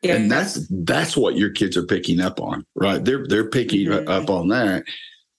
Yeah. 0.02 0.14
And 0.14 0.30
that's 0.30 0.66
that's 0.70 1.16
what 1.16 1.36
your 1.36 1.50
kids 1.50 1.76
are 1.76 1.84
picking 1.86 2.20
up 2.20 2.40
on 2.40 2.64
right? 2.74 3.04
They're 3.04 3.26
they're 3.26 3.48
picking 3.50 3.86
Mhm. 3.88 4.08
up 4.08 4.30
on 4.30 4.48
that. 4.48 4.84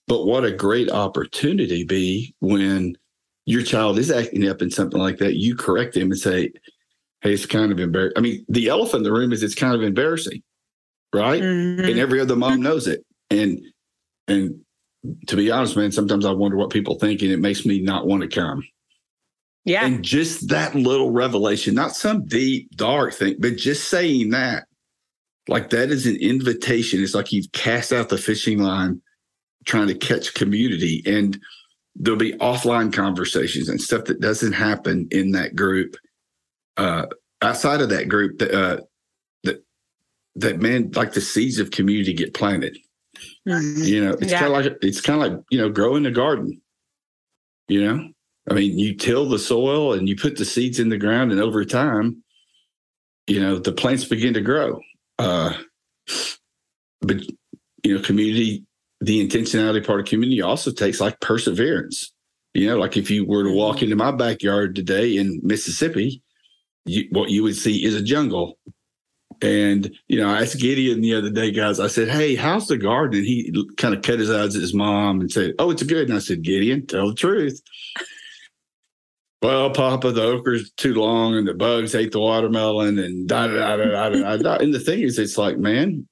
But 0.06 0.26
what 0.26 0.44
a 0.44 0.50
great 0.52 0.90
opportunity 0.90 1.84
be 1.84 2.34
when 2.40 2.96
your 3.46 3.62
child 3.62 3.98
is 3.98 4.10
acting 4.10 4.48
up 4.48 4.60
in 4.62 4.70
something 4.70 5.00
like 5.00 5.18
that 5.18 5.34
you 5.36 5.54
correct 5.56 5.94
them 5.94 6.10
and 6.10 6.18
say 6.18 6.52
hey 7.22 7.32
it's 7.32 7.46
kind 7.46 7.72
of 7.72 7.80
embarrassing 7.80 8.14
i 8.16 8.20
mean 8.20 8.44
the 8.48 8.68
elephant 8.68 8.98
in 8.98 9.02
the 9.04 9.12
room 9.12 9.32
is 9.32 9.42
it's 9.42 9.54
kind 9.54 9.74
of 9.74 9.82
embarrassing 9.82 10.42
right? 11.14 11.42
Mhm. 11.42 11.88
and 11.90 11.98
every 11.98 12.20
other 12.20 12.36
mom 12.36 12.60
knows 12.62 12.86
it. 12.86 13.04
And 13.30 13.60
and 14.28 14.60
to 15.26 15.36
be 15.36 15.50
honest 15.50 15.76
man 15.76 15.90
sometimes 15.90 16.24
i 16.26 16.30
wonder 16.30 16.56
what 16.56 16.70
people 16.70 16.96
think 16.98 17.22
and 17.22 17.32
it 17.32 17.38
makes 17.40 17.64
me 17.64 17.80
not 17.80 18.06
want 18.06 18.22
to 18.22 18.28
come 18.28 18.62
yeah 19.64 19.84
and 19.84 20.02
just 20.02 20.48
that 20.48 20.74
little 20.74 21.10
revelation, 21.10 21.74
not 21.74 21.94
some 21.96 22.24
deep, 22.26 22.74
dark 22.76 23.14
thing, 23.14 23.36
but 23.38 23.56
just 23.56 23.88
saying 23.88 24.30
that, 24.30 24.66
like 25.48 25.70
that 25.70 25.90
is 25.90 26.06
an 26.06 26.16
invitation. 26.16 27.02
It's 27.02 27.14
like 27.14 27.32
you've 27.32 27.50
cast 27.52 27.92
out 27.92 28.08
the 28.08 28.18
fishing 28.18 28.58
line 28.58 29.00
trying 29.66 29.88
to 29.88 29.94
catch 29.94 30.34
community. 30.34 31.02
And 31.06 31.38
there'll 31.96 32.18
be 32.18 32.32
offline 32.34 32.92
conversations 32.92 33.68
and 33.68 33.80
stuff 33.80 34.04
that 34.04 34.20
doesn't 34.20 34.52
happen 34.52 35.08
in 35.10 35.32
that 35.32 35.54
group. 35.56 35.96
Uh, 36.76 37.06
outside 37.42 37.80
of 37.80 37.88
that 37.90 38.08
group, 38.08 38.38
that, 38.38 38.52
uh, 38.52 38.80
that, 39.44 39.62
that 40.36 40.60
man, 40.60 40.90
like 40.94 41.12
the 41.12 41.20
seeds 41.20 41.58
of 41.58 41.70
community 41.72 42.14
get 42.14 42.32
planted. 42.32 42.78
Mhm. 43.46 43.84
You 43.84 44.04
know, 44.04 44.12
it's 44.12 44.30
Yeah. 44.30 44.40
kind 44.40 44.54
of 44.54 44.64
like 44.64 44.78
it's 44.82 45.00
kind 45.00 45.22
of 45.22 45.30
like 45.32 45.42
you 45.50 45.58
know, 45.58 45.68
growing 45.68 46.06
a 46.06 46.10
garden. 46.10 46.60
You 47.68 47.84
know, 47.84 48.08
I 48.48 48.54
mean, 48.54 48.78
you 48.78 48.94
till 48.94 49.28
the 49.28 49.38
soil 49.38 49.92
and 49.92 50.08
you 50.08 50.16
put 50.16 50.36
the 50.36 50.44
seeds 50.44 50.78
in 50.78 50.88
the 50.88 50.98
ground, 50.98 51.32
and 51.32 51.40
over 51.40 51.64
time, 51.64 52.22
you 53.26 53.40
know, 53.40 53.58
the 53.58 53.72
plants 53.72 54.04
begin 54.04 54.34
to 54.34 54.40
grow. 54.40 54.80
Uh, 55.18 55.52
but 57.00 57.22
you 57.84 57.96
know, 57.96 58.02
community, 58.02 58.64
the 59.00 59.26
intentionality 59.26 59.86
part 59.86 60.00
of 60.00 60.06
community 60.06 60.42
also 60.42 60.70
takes 60.72 61.00
like 61.00 61.20
perseverance. 61.20 62.12
You 62.54 62.68
know, 62.68 62.78
like 62.78 62.96
if 62.96 63.10
you 63.10 63.26
were 63.26 63.44
to 63.44 63.52
walk 63.52 63.76
Mm-hmm. 63.76 63.84
into 63.84 63.96
my 63.96 64.10
backyard 64.10 64.74
today 64.74 65.16
in 65.16 65.40
Mississippi, 65.42 66.22
you, 66.84 67.06
what 67.10 67.30
you 67.30 67.42
would 67.42 67.56
see 67.56 67.84
is 67.84 67.94
a 67.94 68.02
jungle. 68.02 68.58
And, 69.42 69.94
you 70.08 70.18
know, 70.18 70.28
I 70.28 70.42
asked 70.42 70.58
Gideon 70.58 71.00
the 71.00 71.14
other 71.14 71.30
day, 71.30 71.50
guys, 71.50 71.80
I 71.80 71.86
said, 71.86 72.08
Hey, 72.08 72.34
how's 72.34 72.66
the 72.66 72.76
garden? 72.76 73.18
And 73.18 73.26
he 73.26 73.54
kind 73.76 73.94
of 73.94 74.02
cut 74.02 74.18
his 74.18 74.30
eyes 74.30 74.54
at 74.54 74.60
his 74.60 74.74
mom 74.74 75.20
and 75.20 75.30
said, 75.30 75.54
Oh, 75.58 75.70
it's 75.70 75.82
good. 75.82 76.08
And 76.08 76.16
I 76.16 76.20
said, 76.20 76.42
Gideon, 76.42 76.86
tell 76.86 77.08
the 77.08 77.14
truth. 77.14 77.62
Well, 79.42 79.70
Papa, 79.70 80.12
the 80.12 80.22
okra's 80.34 80.70
too 80.72 80.94
long 80.94 81.34
and 81.36 81.48
the 81.48 81.54
bugs 81.54 81.94
ate 81.94 82.12
the 82.12 82.20
watermelon 82.20 82.98
and 82.98 83.26
da 83.26 83.46
da 83.46 83.76
da 83.76 83.90
da 83.90 84.08
da 84.10 84.36
da. 84.36 84.54
And 84.56 84.74
the 84.74 84.80
thing 84.80 85.00
is, 85.00 85.18
it's 85.18 85.38
like, 85.38 85.56
man, 85.56 86.06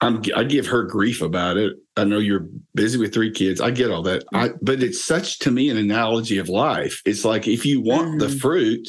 I'm 0.00 0.20
I 0.34 0.42
give 0.42 0.66
her 0.66 0.82
grief 0.82 1.22
about 1.22 1.56
it. 1.56 1.74
I 1.96 2.02
know 2.02 2.18
you're 2.18 2.48
busy 2.74 2.98
with 2.98 3.14
three 3.14 3.30
kids. 3.30 3.60
I 3.60 3.70
get 3.70 3.92
all 3.92 4.02
that. 4.02 4.24
I 4.34 4.50
but 4.60 4.82
it's 4.82 5.04
such 5.04 5.38
to 5.40 5.52
me 5.52 5.70
an 5.70 5.76
analogy 5.76 6.38
of 6.38 6.48
life. 6.48 7.00
It's 7.04 7.24
like 7.24 7.46
if 7.46 7.64
you 7.64 7.80
want 7.80 8.18
the 8.18 8.26
Mhm. 8.26 8.40
fruit, 8.40 8.88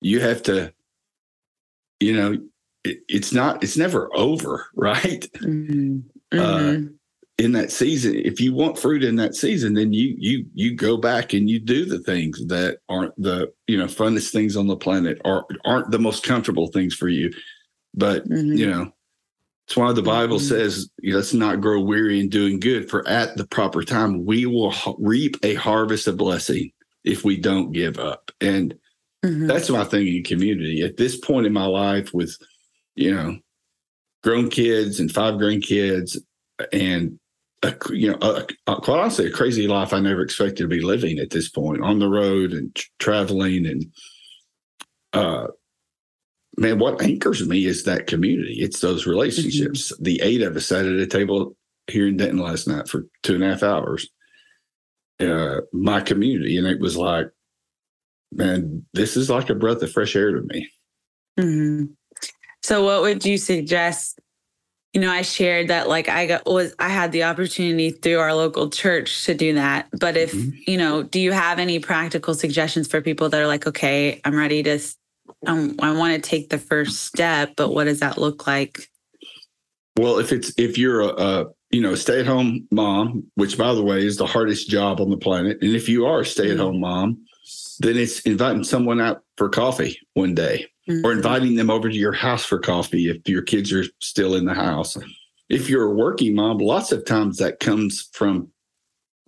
you 0.00 0.20
have 0.20 0.42
to, 0.44 0.72
you 2.00 2.14
know, 2.16 2.38
it, 2.84 3.00
it's 3.08 3.34
not. 3.34 3.62
It's 3.62 3.76
never 3.76 4.08
over, 4.16 4.68
right? 4.74 5.28
Mhm. 5.42 6.04
Uh, 6.32 6.36
Mhm. 6.36 6.97
In 7.38 7.52
that 7.52 7.70
season 7.70 8.14
if 8.16 8.40
you 8.40 8.52
want 8.52 8.78
fruit 8.78 9.04
in 9.04 9.14
that 9.16 9.34
season 9.34 9.74
then 9.74 9.92
you 9.92 10.14
you 10.18 10.44
you 10.54 10.74
go 10.74 10.96
back 10.96 11.32
and 11.32 11.48
you 11.48 11.60
do 11.60 11.84
the 11.84 12.00
things 12.00 12.44
that 12.46 12.78
aren't 12.88 13.14
the 13.16 13.50
you 13.68 13.78
know 13.78 13.86
funnest 13.86 14.32
things 14.32 14.56
on 14.56 14.66
the 14.66 14.76
planet 14.76 15.20
or 15.24 15.46
aren't 15.64 15.90
the 15.92 15.98
most 16.00 16.24
comfortable 16.24 16.66
things 16.66 16.94
for 16.94 17.08
you 17.08 17.30
but 17.94 18.28
Mhm. 18.28 18.58
you 18.58 18.66
know 18.68 18.92
it's 19.68 19.76
why 19.76 19.92
the 19.92 20.02
bible 20.02 20.38
Mhm. 20.38 20.48
says 20.48 20.88
let's 21.04 21.32
not 21.32 21.60
grow 21.60 21.80
weary 21.80 22.18
in 22.18 22.28
doing 22.28 22.58
good 22.58 22.90
for 22.90 23.06
at 23.06 23.36
the 23.36 23.46
proper 23.46 23.84
time 23.84 24.24
we 24.26 24.44
will 24.44 24.74
reap 24.98 25.36
a 25.44 25.54
harvest 25.54 26.08
of 26.08 26.16
blessing 26.16 26.72
if 27.04 27.24
we 27.24 27.36
don't 27.36 27.70
give 27.72 27.98
up 28.00 28.32
and 28.40 28.74
Mhm. 29.24 29.46
that's 29.46 29.70
my 29.70 29.84
thing 29.84 30.08
in 30.08 30.24
community 30.24 30.82
at 30.82 30.96
this 30.96 31.16
point 31.16 31.46
in 31.46 31.52
my 31.52 31.66
life 31.66 32.12
with 32.12 32.36
you 32.96 33.12
know 33.14 33.38
grown 34.24 34.50
kids 34.50 34.98
and 34.98 35.12
five 35.12 35.34
grandkids 35.34 36.16
and 36.72 37.16
a, 37.62 37.74
you 37.90 38.10
know 38.10 38.18
a, 38.20 38.46
a, 38.66 38.80
quite 38.80 39.00
honestly 39.00 39.26
a 39.26 39.32
crazy 39.32 39.66
life 39.66 39.92
i 39.92 40.00
never 40.00 40.22
expected 40.22 40.58
to 40.58 40.68
be 40.68 40.80
living 40.80 41.18
at 41.18 41.30
this 41.30 41.48
point 41.48 41.82
on 41.82 41.98
the 41.98 42.08
road 42.08 42.52
and 42.52 42.74
tr- 42.74 42.86
traveling 42.98 43.66
and 43.66 43.86
uh 45.12 45.46
man 46.56 46.78
what 46.78 47.02
anchors 47.02 47.46
me 47.46 47.66
is 47.66 47.84
that 47.84 48.06
community 48.06 48.58
it's 48.60 48.80
those 48.80 49.06
relationships 49.06 49.92
the 50.00 50.20
eight 50.22 50.42
of 50.42 50.56
us 50.56 50.66
sat 50.66 50.86
at 50.86 50.92
a 50.92 51.06
table 51.06 51.56
here 51.88 52.06
in 52.06 52.16
denton 52.16 52.38
last 52.38 52.68
night 52.68 52.88
for 52.88 53.06
two 53.22 53.34
and 53.34 53.44
a 53.44 53.48
half 53.48 53.62
hours 53.62 54.08
uh 55.20 55.60
my 55.72 56.00
community 56.00 56.56
and 56.56 56.66
it 56.66 56.80
was 56.80 56.96
like 56.96 57.28
man 58.32 58.84
this 58.94 59.16
is 59.16 59.28
like 59.30 59.50
a 59.50 59.54
breath 59.54 59.82
of 59.82 59.90
fresh 59.90 60.14
air 60.14 60.32
to 60.32 60.42
me 60.42 60.68
Mhm. 61.38 61.90
So, 62.62 62.84
what 62.84 63.02
would 63.02 63.24
you 63.24 63.38
suggest? 63.38 64.20
You 64.94 65.02
know, 65.02 65.10
I 65.10 65.22
shared 65.22 65.68
that 65.68 65.88
like 65.88 66.08
I 66.08 66.26
got 66.26 66.46
was 66.46 66.74
I 66.78 66.88
had 66.88 67.12
the 67.12 67.24
opportunity 67.24 67.90
through 67.90 68.18
our 68.18 68.34
local 68.34 68.70
church 68.70 69.24
to 69.26 69.34
do 69.34 69.54
that. 69.54 69.88
But 69.92 70.16
if 70.16 70.32
Mhm. 70.32 70.54
you 70.66 70.78
know, 70.78 71.02
do 71.02 71.20
you 71.20 71.32
have 71.32 71.58
any 71.58 71.78
practical 71.78 72.34
suggestions 72.34 72.88
for 72.88 73.00
people 73.00 73.28
that 73.28 73.40
are 73.40 73.46
like, 73.46 73.66
okay, 73.66 74.20
I'm 74.24 74.36
ready 74.36 74.62
to, 74.62 74.78
um, 75.46 75.76
I 75.80 75.92
want 75.92 76.14
to 76.14 76.30
take 76.30 76.48
the 76.48 76.58
first 76.58 77.02
step, 77.02 77.52
but 77.56 77.70
what 77.70 77.84
does 77.84 78.00
that 78.00 78.18
look 78.18 78.46
like? 78.46 78.88
Well, 79.98 80.18
if 80.18 80.32
it's 80.32 80.52
if 80.56 80.78
you're 80.78 81.00
a, 81.00 81.08
a 81.08 81.46
you 81.70 81.82
know 81.82 81.94
stay 81.94 82.20
at 82.20 82.26
home 82.26 82.66
mom, 82.70 83.24
which 83.34 83.58
by 83.58 83.74
the 83.74 83.82
way 83.82 84.06
is 84.06 84.16
the 84.16 84.26
hardest 84.26 84.70
job 84.70 85.00
on 85.02 85.10
the 85.10 85.18
planet, 85.18 85.58
and 85.60 85.76
if 85.76 85.88
you 85.88 86.06
are 86.06 86.20
a 86.20 86.24
stay 86.24 86.50
at 86.50 86.58
home 86.58 86.80
mom, 86.80 87.18
then 87.80 87.96
it's 87.98 88.20
inviting 88.20 88.64
someone 88.64 89.00
out 89.00 89.22
for 89.36 89.50
coffee 89.50 89.98
one 90.14 90.34
day, 90.34 90.66
or 91.04 91.12
inviting 91.12 91.56
them 91.56 91.70
over 91.70 91.88
to 91.88 91.94
your 91.96 92.12
house 92.12 92.44
for 92.44 92.58
coffee 92.58 93.08
if 93.10 93.28
your 93.28 93.42
kids 93.42 93.72
are 93.72 93.84
still 94.00 94.34
in 94.34 94.44
the 94.44 94.54
house. 94.54 94.96
If 95.48 95.68
you're 95.68 95.84
a 95.90 95.94
working 95.94 96.34
mom, 96.34 96.58
lots 96.58 96.92
of 96.92 97.04
times 97.04 97.38
that 97.38 97.60
comes 97.60 98.08
from 98.12 98.48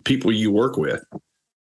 people 0.05 0.31
you 0.31 0.51
work 0.51 0.77
with, 0.77 1.03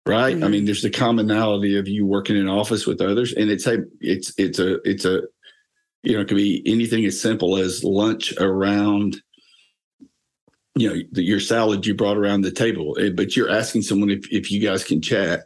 right? 0.07 0.37
I 0.37 0.41
Mhm. 0.41 0.51
mean, 0.51 0.65
there's 0.65 0.83
the 0.83 0.91
commonality 0.91 1.77
of 1.77 1.89
you 1.89 2.07
working 2.07 2.37
in 2.37 2.49
office 2.49 2.87
with 2.87 3.01
others, 3.01 3.33
and 3.33 3.51
it's 3.51 3.67
a 3.67 3.85
it's 4.01 4.33
it's 4.39 4.59
a 4.59 4.75
it's 4.89 5.05
a 5.05 5.23
you 6.03 6.15
know 6.15 6.21
it 6.21 6.29
could 6.29 6.37
be 6.37 6.63
anything 6.67 7.05
as 7.05 7.21
simple 7.21 7.57
as 7.57 7.85
lunch 7.85 8.35
around 8.39 9.23
you 10.75 10.89
know 10.89 11.01
the, 11.13 11.23
your 11.23 11.41
salad 11.41 11.87
you 11.87 11.95
brought 11.95 12.17
around 12.17 12.41
the 12.41 12.51
table 12.51 12.97
eh, 12.99 13.11
but 13.11 13.37
you're 13.37 13.51
asking 13.51 13.83
someone 13.83 14.11
if, 14.11 14.27
if 14.33 14.51
you 14.51 14.59
guys 14.59 14.83
can 14.83 15.03
chat 15.03 15.45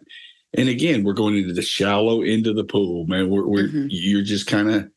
and 0.56 0.68
again 0.68 1.04
we're 1.04 1.12
going 1.12 1.36
into 1.36 1.52
the 1.54 1.62
shallow 1.62 2.22
end 2.22 2.46
of 2.46 2.56
the 2.56 2.64
pool 2.64 3.06
man. 3.06 3.28
We're, 3.30 3.46
we're 3.46 3.68
Mhm. 3.68 3.88
you're 3.90 4.22
just 4.22 4.46
kind 4.46 4.70
of 4.70 4.88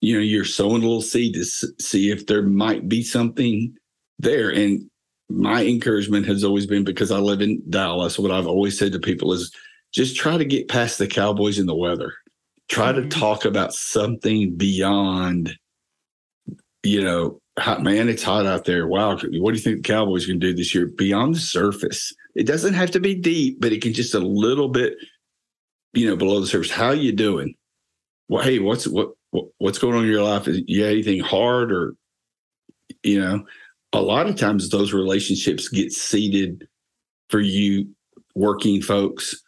you 0.00 0.14
know 0.14 0.20
you're 0.22 0.44
sowing 0.44 0.82
a 0.82 0.86
little 0.86 1.02
seed 1.02 1.34
to 1.34 1.40
s- 1.40 1.64
see 1.80 2.10
if 2.10 2.26
there 2.26 2.42
might 2.42 2.88
be 2.88 3.02
something 3.02 3.74
there. 4.18 4.50
And 4.50 4.88
my 5.30 5.64
encouragement 5.64 6.26
has 6.26 6.44
always 6.44 6.66
been 6.66 6.84
because 6.84 7.10
i 7.10 7.18
live 7.18 7.40
in 7.40 7.62
dallas 7.70 8.18
what 8.18 8.30
i've 8.30 8.46
always 8.46 8.78
said 8.78 8.92
to 8.92 8.98
people 9.00 9.32
is 9.32 9.50
just 9.94 10.16
try 10.16 10.36
to 10.36 10.44
get 10.44 10.68
past 10.68 10.98
the 10.98 11.06
cowboys 11.06 11.58
and 11.58 11.68
the 11.68 11.74
weather. 11.74 12.12
Try 12.68 12.92
Mhm. 12.92 13.02
to 13.10 13.18
talk 13.18 13.44
about 13.44 13.72
something 13.74 14.54
beyond 14.56 15.56
you 16.82 17.02
know 17.02 17.38
hot 17.58 17.82
man 17.82 18.08
it's 18.08 18.22
hot 18.22 18.46
out 18.46 18.64
there. 18.64 18.86
Wow 18.86 19.12
what 19.12 19.20
do 19.22 19.30
you 19.32 19.56
think 19.58 19.76
the 19.86 19.92
cowboys 19.92 20.26
can 20.26 20.38
do 20.38 20.52
this 20.54 20.74
year 20.74 20.86
beyond 20.86 21.34
the 21.36 21.40
surface 21.40 22.12
it 22.34 22.46
doesn't 22.46 22.74
have 22.74 22.90
to 22.92 23.00
be 23.00 23.14
deep 23.14 23.60
but 23.60 23.72
it 23.72 23.82
can 23.82 23.92
just 23.92 24.14
a 24.14 24.20
little 24.20 24.68
bit 24.68 24.94
you 25.92 26.06
know 26.08 26.16
below 26.16 26.40
the 26.40 26.46
surface. 26.46 26.70
How 26.70 26.90
you 26.90 27.12
doing? 27.12 27.54
Well 28.28 28.42
hey 28.42 28.58
what's 28.58 28.86
what, 28.86 29.10
what 29.30 29.46
what's 29.58 29.78
going 29.78 29.94
on 29.94 30.04
in 30.04 30.10
your 30.10 30.22
life? 30.22 30.48
Is 30.48 30.62
you 30.66 30.84
anything 30.84 31.20
hard 31.20 31.72
or 31.72 31.94
you 33.02 33.20
know? 33.20 33.44
A 33.92 34.02
lot 34.02 34.28
of 34.28 34.36
times 34.36 34.70
those 34.70 34.92
relationships 34.92 35.68
get 35.68 35.92
seeded 35.92 36.66
for 37.30 37.38
you 37.40 37.88
working 38.34 38.82
folks 38.82 39.40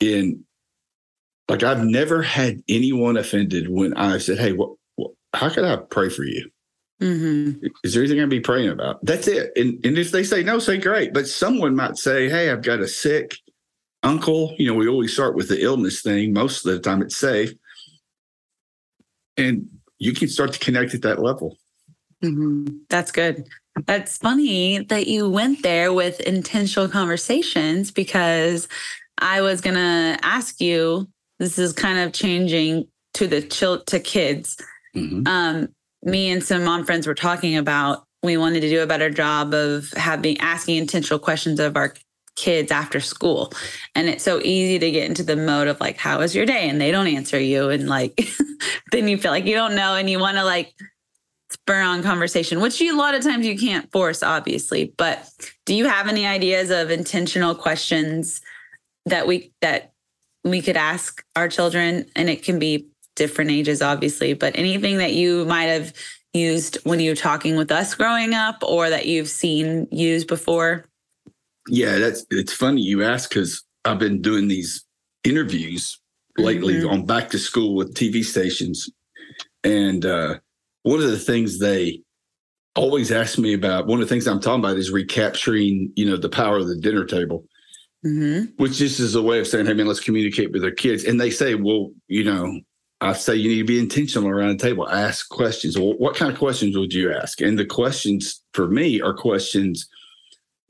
in 0.00 0.44
like 1.48 1.62
I've 1.62 1.84
never 1.84 2.22
had 2.22 2.62
anyone 2.68 3.16
offended 3.16 3.68
when 3.68 3.94
I 3.94 4.18
said, 4.18 4.38
"Hey, 4.38 4.52
what, 4.52 4.70
what 4.96 5.12
how 5.34 5.48
can 5.48 5.64
I 5.64 5.76
pray 5.76 6.08
for 6.08 6.24
you? 6.24 6.50
Mhm. 7.00 7.60
Is 7.82 7.94
there 7.94 8.02
anything 8.02 8.20
I'd 8.20 8.30
be 8.30 8.40
praying 8.40 8.70
about?" 8.70 9.04
That's 9.04 9.26
it. 9.26 9.52
And 9.56 9.84
and 9.84 9.98
if 9.98 10.10
they 10.10 10.24
say 10.24 10.42
no, 10.42 10.58
say 10.58 10.78
great. 10.78 11.12
But 11.12 11.28
someone 11.28 11.74
might 11.74 11.96
say, 11.96 12.28
"Hey, 12.28 12.50
I've 12.50 12.62
got 12.62 12.80
a 12.80 12.88
sick 12.88 13.36
uncle." 14.02 14.54
You 14.58 14.68
know, 14.68 14.74
we 14.74 14.88
always 14.88 15.12
start 15.12 15.34
with 15.34 15.48
the 15.48 15.60
illness 15.62 16.02
thing. 16.02 16.32
Most 16.32 16.64
of 16.64 16.72
the 16.72 16.78
time, 16.80 17.02
it's 17.02 17.16
safe, 17.16 17.52
and 19.36 19.68
you 19.98 20.12
can 20.12 20.28
start 20.28 20.52
to 20.52 20.58
connect 20.58 20.94
at 20.94 21.02
that 21.02 21.20
level. 21.20 21.58
Mhm. 22.22 22.80
That's 22.88 23.10
good. 23.12 23.44
That's 23.86 24.18
funny 24.18 24.78
that 24.84 25.08
you 25.08 25.28
went 25.28 25.62
there 25.62 25.92
with 25.92 26.20
intentional 26.20 26.88
conversations 26.88 27.90
because 27.90 28.68
I 29.18 29.40
was 29.40 29.60
going 29.60 29.74
to 29.74 30.18
ask 30.22 30.60
you 30.60 31.08
this 31.38 31.58
is 31.58 31.72
kind 31.72 31.98
of 31.98 32.12
changing 32.12 32.86
to 33.14 33.26
the 33.26 33.42
chill 33.42 33.80
to 33.84 33.98
kids. 34.00 34.56
Mhm. 34.94 35.26
Um, 35.26 35.68
me 36.04 36.30
and 36.30 36.42
some 36.42 36.64
mom 36.64 36.84
friends 36.84 37.06
were 37.06 37.14
talking 37.14 37.56
about 37.56 38.04
we 38.22 38.36
wanted 38.36 38.60
to 38.60 38.70
do 38.70 38.82
a 38.82 38.86
better 38.86 39.10
job 39.10 39.52
of 39.52 39.90
having 39.92 40.38
asking 40.40 40.76
intentional 40.76 41.18
questions 41.18 41.60
of 41.60 41.76
our 41.76 41.94
kids 42.36 42.72
after 42.72 43.00
school. 43.00 43.52
And 43.94 44.08
it's 44.08 44.24
so 44.24 44.40
easy 44.42 44.78
to 44.78 44.90
get 44.90 45.08
into 45.08 45.22
the 45.22 45.36
mode 45.36 45.68
of 45.68 45.78
like, 45.80 45.98
how 45.98 46.18
was 46.18 46.34
your 46.34 46.46
day? 46.46 46.68
And 46.68 46.80
they 46.80 46.90
don't 46.90 47.06
answer 47.06 47.38
you. 47.38 47.68
And 47.68 47.88
like, 47.88 48.28
then 48.92 49.08
you 49.08 49.18
feel 49.18 49.30
like 49.30 49.46
you 49.46 49.54
don't 49.54 49.76
know 49.76 49.94
and 49.94 50.08
you 50.10 50.18
want 50.18 50.36
to 50.36 50.44
like 50.44 50.74
spur 51.50 51.80
on 51.80 52.02
conversation, 52.02 52.60
which 52.60 52.80
you, 52.80 52.94
a 52.94 52.98
lot 52.98 53.14
of 53.14 53.22
times 53.22 53.46
you 53.46 53.56
can't 53.56 53.90
force, 53.92 54.22
obviously. 54.22 54.92
But 54.96 55.28
do 55.66 55.74
you 55.74 55.86
have 55.86 56.08
any 56.08 56.26
ideas 56.26 56.70
of 56.70 56.90
intentional 56.90 57.54
questions 57.54 58.40
that 59.06 59.26
we, 59.26 59.52
that 59.60 59.92
we 60.42 60.60
could 60.60 60.76
ask 60.76 61.24
our 61.36 61.48
children? 61.48 62.06
And 62.16 62.28
it 62.28 62.42
can 62.42 62.58
be 62.58 62.88
different 63.16 63.50
ages, 63.50 63.82
obviously, 63.82 64.34
but 64.34 64.56
anything 64.58 64.98
that 64.98 65.12
you 65.12 65.44
might 65.46 65.64
have 65.64 65.92
used 66.32 66.78
when 66.84 67.00
you 67.00 67.10
were 67.10 67.16
talking 67.16 67.56
with 67.56 67.70
us 67.70 67.94
growing 67.94 68.34
up 68.34 68.62
or 68.62 68.90
that 68.90 69.06
you've 69.06 69.28
seen 69.28 69.86
used 69.90 70.26
before? 70.26 70.84
Yeah, 71.68 71.98
that's 71.98 72.26
it's 72.30 72.52
funny 72.52 72.82
you 72.82 73.02
ask 73.02 73.30
because 73.30 73.62
I've 73.84 73.98
been 73.98 74.20
doing 74.20 74.48
these 74.48 74.84
interviews 75.22 75.98
lately 76.36 76.74
Mhm. 76.74 76.90
on 76.90 77.06
back 77.06 77.30
to 77.30 77.38
school 77.38 77.74
with 77.74 77.94
TV 77.94 78.22
stations, 78.24 78.90
and 79.62 80.04
uh, 80.04 80.38
one 80.82 81.00
of 81.00 81.10
the 81.10 81.18
things 81.18 81.58
they 81.58 82.02
always 82.76 83.12
ask 83.12 83.38
me 83.38 83.54
about, 83.54 83.86
one 83.86 84.02
of 84.02 84.08
the 84.08 84.12
things 84.12 84.26
I'm 84.26 84.40
talking 84.40 84.58
about 84.64 84.76
is 84.76 84.90
recapturing, 84.90 85.92
you 85.94 86.06
know, 86.06 86.16
the 86.16 86.28
power 86.28 86.58
of 86.58 86.66
the 86.66 86.76
dinner 86.76 87.04
table, 87.04 87.46
Mm-hmm. 88.04 88.52
which 88.56 88.76
just 88.76 89.00
is 89.00 89.14
a 89.14 89.22
way 89.22 89.38
of 89.38 89.46
saying, 89.46 89.64
hey 89.64 89.72
man, 89.72 89.86
let's 89.86 90.00
communicate 90.00 90.52
with 90.52 90.62
our 90.62 90.70
kids. 90.70 91.04
And 91.04 91.18
they 91.18 91.30
say, 91.30 91.54
well, 91.54 91.92
you 92.08 92.24
know, 92.24 92.60
I 93.04 93.12
say 93.12 93.36
you 93.36 93.48
need 93.50 93.58
to 93.58 93.64
be 93.64 93.78
intentional 93.78 94.28
around 94.28 94.58
the 94.58 94.64
table. 94.66 94.88
Ask 94.88 95.28
questions. 95.28 95.78
Well, 95.78 95.94
what 95.98 96.16
kind 96.16 96.32
of 96.32 96.38
questions 96.38 96.76
would 96.76 96.92
you 96.94 97.12
ask? 97.12 97.40
And 97.40 97.58
the 97.58 97.66
questions 97.66 98.42
for 98.52 98.68
me 98.68 99.00
are 99.00 99.12
questions 99.14 99.88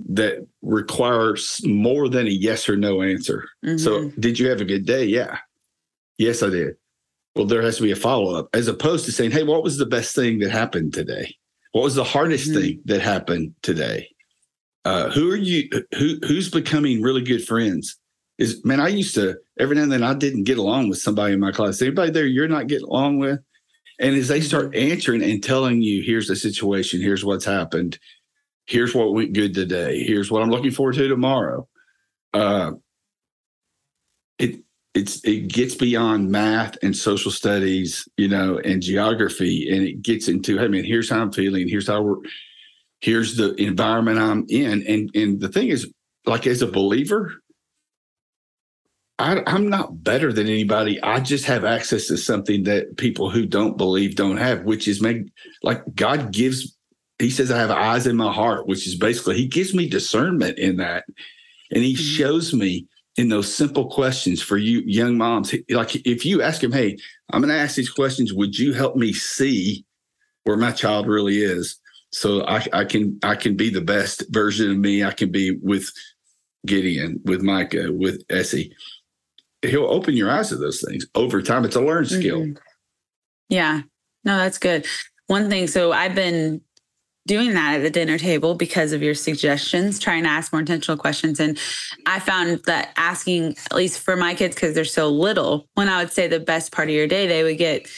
that 0.09 0.45
requires 0.63 1.61
more 1.65 2.09
than 2.09 2.27
a 2.27 2.31
yes 2.31 2.69
or 2.69 2.77
no 2.77 3.03
answer. 3.03 3.45
Mhm. 3.65 3.79
So, 3.81 4.11
did 4.19 4.39
you 4.39 4.49
have 4.49 4.61
a 4.61 4.65
good 4.65 4.85
day? 4.85 5.05
Yeah. 5.05 5.39
Yes, 6.19 6.43
I 6.43 6.51
did. 6.51 6.75
Well, 7.37 7.47
there 7.47 7.63
has 7.63 7.77
to 7.77 7.83
be 7.83 7.93
a 7.93 7.97
follow 7.97 8.35
up 8.35 8.49
as 8.55 8.69
opposed 8.69 9.05
to 9.07 9.13
saying, 9.13 9.31
Hey, 9.33 9.43
what 9.45 9.63
was 9.63 9.77
the 9.79 9.87
best 9.87 10.15
thing 10.15 10.39
that 10.41 10.51
happened 10.51 10.95
today? 10.95 11.35
What 11.73 11.83
was 11.85 11.95
the 11.95 12.05
hardest 12.05 12.51
Mhm. 12.51 12.55
thing 12.61 12.81
that 12.87 13.01
happened 13.01 13.55
today? 13.63 14.09
Uh, 14.85 15.11
who 15.11 15.31
are 15.31 15.37
you? 15.37 15.69
Who 15.97 16.19
who's 16.27 16.51
becoming 16.51 17.01
really 17.01 17.23
good 17.23 17.45
friends? 17.47 17.97
Is 18.39 18.65
man, 18.65 18.81
I 18.81 18.89
used 18.89 19.15
to 19.15 19.37
every 19.59 19.77
now 19.77 19.83
and 19.85 19.93
then 19.93 20.03
I 20.03 20.15
didn't 20.15 20.45
get 20.45 20.59
along 20.59 20.89
with 20.89 20.99
somebody 20.99 21.35
in 21.35 21.41
my 21.41 21.53
class. 21.53 21.81
Anybody 21.81 22.11
there 22.11 22.27
you're 22.27 22.49
not 22.49 22.67
getting 22.67 22.89
along 22.89 23.19
with? 23.19 23.41
And 24.01 24.17
as 24.17 24.29
they 24.29 24.41
start 24.41 24.75
answering 24.75 25.23
and 25.23 25.43
telling 25.43 25.83
you, 25.83 26.03
here's 26.03 26.27
the 26.27 26.35
situation, 26.35 27.01
here's 27.01 27.25
what's 27.25 27.45
happened, 27.45 27.99
here's 28.67 28.95
what 28.95 29.15
went 29.15 29.35
good 29.35 29.55
today, 29.55 30.03
here's 30.03 30.31
what 30.31 30.43
I'm 30.43 30.51
looking 30.51 30.73
forward 30.73 30.97
to 30.97 31.07
tomorrow. 31.07 31.69
Uh, 32.33 32.73
it 34.39 34.61
it's 34.95 35.25
it 35.25 35.49
gets 35.49 35.77
beyond 35.77 36.31
math 36.31 36.77
and 36.83 36.97
social 36.97 37.31
studies, 37.31 38.09
you 38.17 38.29
know, 38.29 38.59
and 38.59 38.83
geography, 38.83 39.69
and 39.71 39.87
it 39.87 40.03
gets 40.03 40.27
into, 40.27 40.59
hey 40.59 40.69
man, 40.69 40.85
here's 40.85 41.11
how 41.11 41.21
I'm 41.21 41.33
feeling, 41.33 41.69
here's 41.69 41.89
how 41.89 42.03
we're, 42.03 42.17
here's 43.01 43.37
the 43.37 43.55
environment 43.55 44.19
I'm 44.19 44.45
in, 44.49 44.85
and 44.87 45.11
and 45.15 45.41
the 45.41 45.49
thing 45.49 45.69
is, 45.69 45.93
like 46.27 46.49
as 46.49 46.63
a 46.63 46.67
believer, 46.67 47.33
I, 49.19 49.43
I'm 49.47 49.69
not 49.69 50.03
better 50.03 50.33
than 50.33 50.49
anybody. 50.49 51.01
I 51.03 51.21
just 51.21 51.45
have 51.45 51.65
access 51.65 52.09
to 52.09 52.17
something 52.17 52.65
that 52.65 52.97
people 52.97 53.31
who 53.31 53.47
don't 53.47 53.77
believe 53.77 54.17
don't 54.17 54.39
have, 54.39 54.65
which 54.65 54.89
is 54.89 55.01
make 55.01 55.23
like 55.63 55.83
God 55.95 56.33
gives. 56.33 56.77
He 57.21 57.31
says, 57.31 57.51
"I 57.51 57.59
have 57.59 57.71
eyes 57.71 58.07
in 58.09 58.17
my 58.17 58.33
heart," 58.33 58.67
which 58.67 58.87
is 58.89 58.97
basically 58.97 59.37
He 59.37 59.47
gives 59.47 59.73
me 59.73 59.89
discernment 59.89 60.59
in 60.59 60.79
that, 60.79 61.05
and 61.71 61.85
He 61.85 61.95
Mhm. 61.95 62.17
shows 62.17 62.53
me 62.53 62.87
in 63.17 63.29
those 63.29 63.55
simple 63.55 63.89
questions 63.89 64.43
for 64.43 64.57
you 64.59 64.83
young 64.85 65.17
moms. 65.17 65.55
Like 65.71 65.95
if 66.05 66.27
you 66.27 66.43
ask 66.43 66.63
Him, 66.63 66.73
"Hey, 66.73 66.97
I'm 67.31 67.41
going 67.41 67.55
to 67.55 67.61
ask 67.61 67.77
these 67.77 67.91
questions. 67.91 68.33
Would 68.33 68.59
you 68.59 68.73
help 68.73 68.97
me 68.97 69.13
see 69.13 69.85
where 70.43 70.57
my 70.57 70.73
child 70.73 71.07
really 71.07 71.39
is?" 71.39 71.79
So 72.11 72.45
I, 72.47 72.67
I 72.73 72.85
can 72.85 73.19
I 73.23 73.37
can 73.37 73.57
be 73.57 73.71
the 73.71 73.81
best 73.81 74.25
version 74.31 74.73
of 74.73 74.77
me. 74.79 75.05
I 75.05 75.13
can 75.13 75.31
be 75.31 75.53
with 75.63 75.89
Gideon, 76.67 77.21
with 77.25 77.43
Micah, 77.43 77.93
with 77.93 78.23
Essie 78.29 78.75
he'll 79.69 79.87
open 79.87 80.17
your 80.17 80.31
eyes 80.31 80.49
to 80.51 80.57
those 80.57 80.83
things 80.87 81.07
over 81.15 81.43
time. 81.43 81.65
It's 81.65 81.77
a 81.77 81.81
learned 81.81 82.09
skill. 82.09 82.41
Mhm. 82.41 82.59
Yeah. 83.49 83.83
No, 84.25 84.39
that's 84.39 84.59
good. 84.59 84.87
One 85.27 85.49
thing, 85.51 85.67
so 85.67 85.93
I've 85.93 86.15
been 86.15 86.61
doing 87.27 87.55
that 87.55 87.77
at 87.77 87.83
the 87.83 87.91
dinner 87.91 88.19
table 88.19 88.55
because 88.55 88.93
of 88.93 89.03
your 89.03 89.15
suggestions, 89.15 89.99
trying 89.99 90.25
to 90.25 90.29
ask 90.29 90.53
more 90.53 90.61
intentional 90.61 90.99
questions. 90.99 91.41
And 91.41 91.59
I 92.07 92.21
found 92.21 92.61
that 92.67 92.93
asking, 92.97 93.57
at 93.71 93.75
least 93.75 94.01
for 94.01 94.15
my 94.17 94.35
kids, 94.35 94.55
because 94.55 94.75
they're 94.75 94.85
so 94.85 95.09
little, 95.09 95.67
when 95.75 95.89
I 95.89 96.03
would 96.03 96.13
say 96.13 96.27
the 96.29 96.41
best 96.41 96.73
part 96.73 96.89
of 96.89 96.95
your 96.95 97.07
day, 97.07 97.27
they 97.27 97.43
would 97.43 97.57
get 97.59 97.89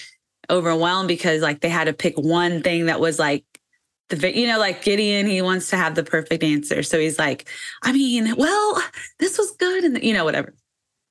overwhelmed 0.48 1.08
because 1.08 1.42
like 1.42 1.60
they 1.60 1.68
had 1.68 1.84
to 1.84 1.92
pick 1.92 2.16
one 2.16 2.62
thing 2.62 2.86
that 2.86 3.00
was 3.00 3.18
like 3.18 3.44
the 4.10 4.32
you 4.38 4.46
know 4.46 4.60
like 4.60 4.84
Gideon 4.84 5.26
he 5.26 5.42
wants 5.42 5.70
to 5.70 5.76
have 5.76 5.96
the 5.96 6.04
perfect 6.04 6.44
answer 6.44 6.84
so 6.84 7.00
he's 7.00 7.18
like 7.18 7.48
I 7.82 7.92
mean 7.92 8.36
well 8.36 8.80
this 9.18 9.36
was 9.38 9.50
good 9.58 9.82
and 9.82 10.00
you 10.04 10.14
know 10.14 10.24
whatever 10.24 10.54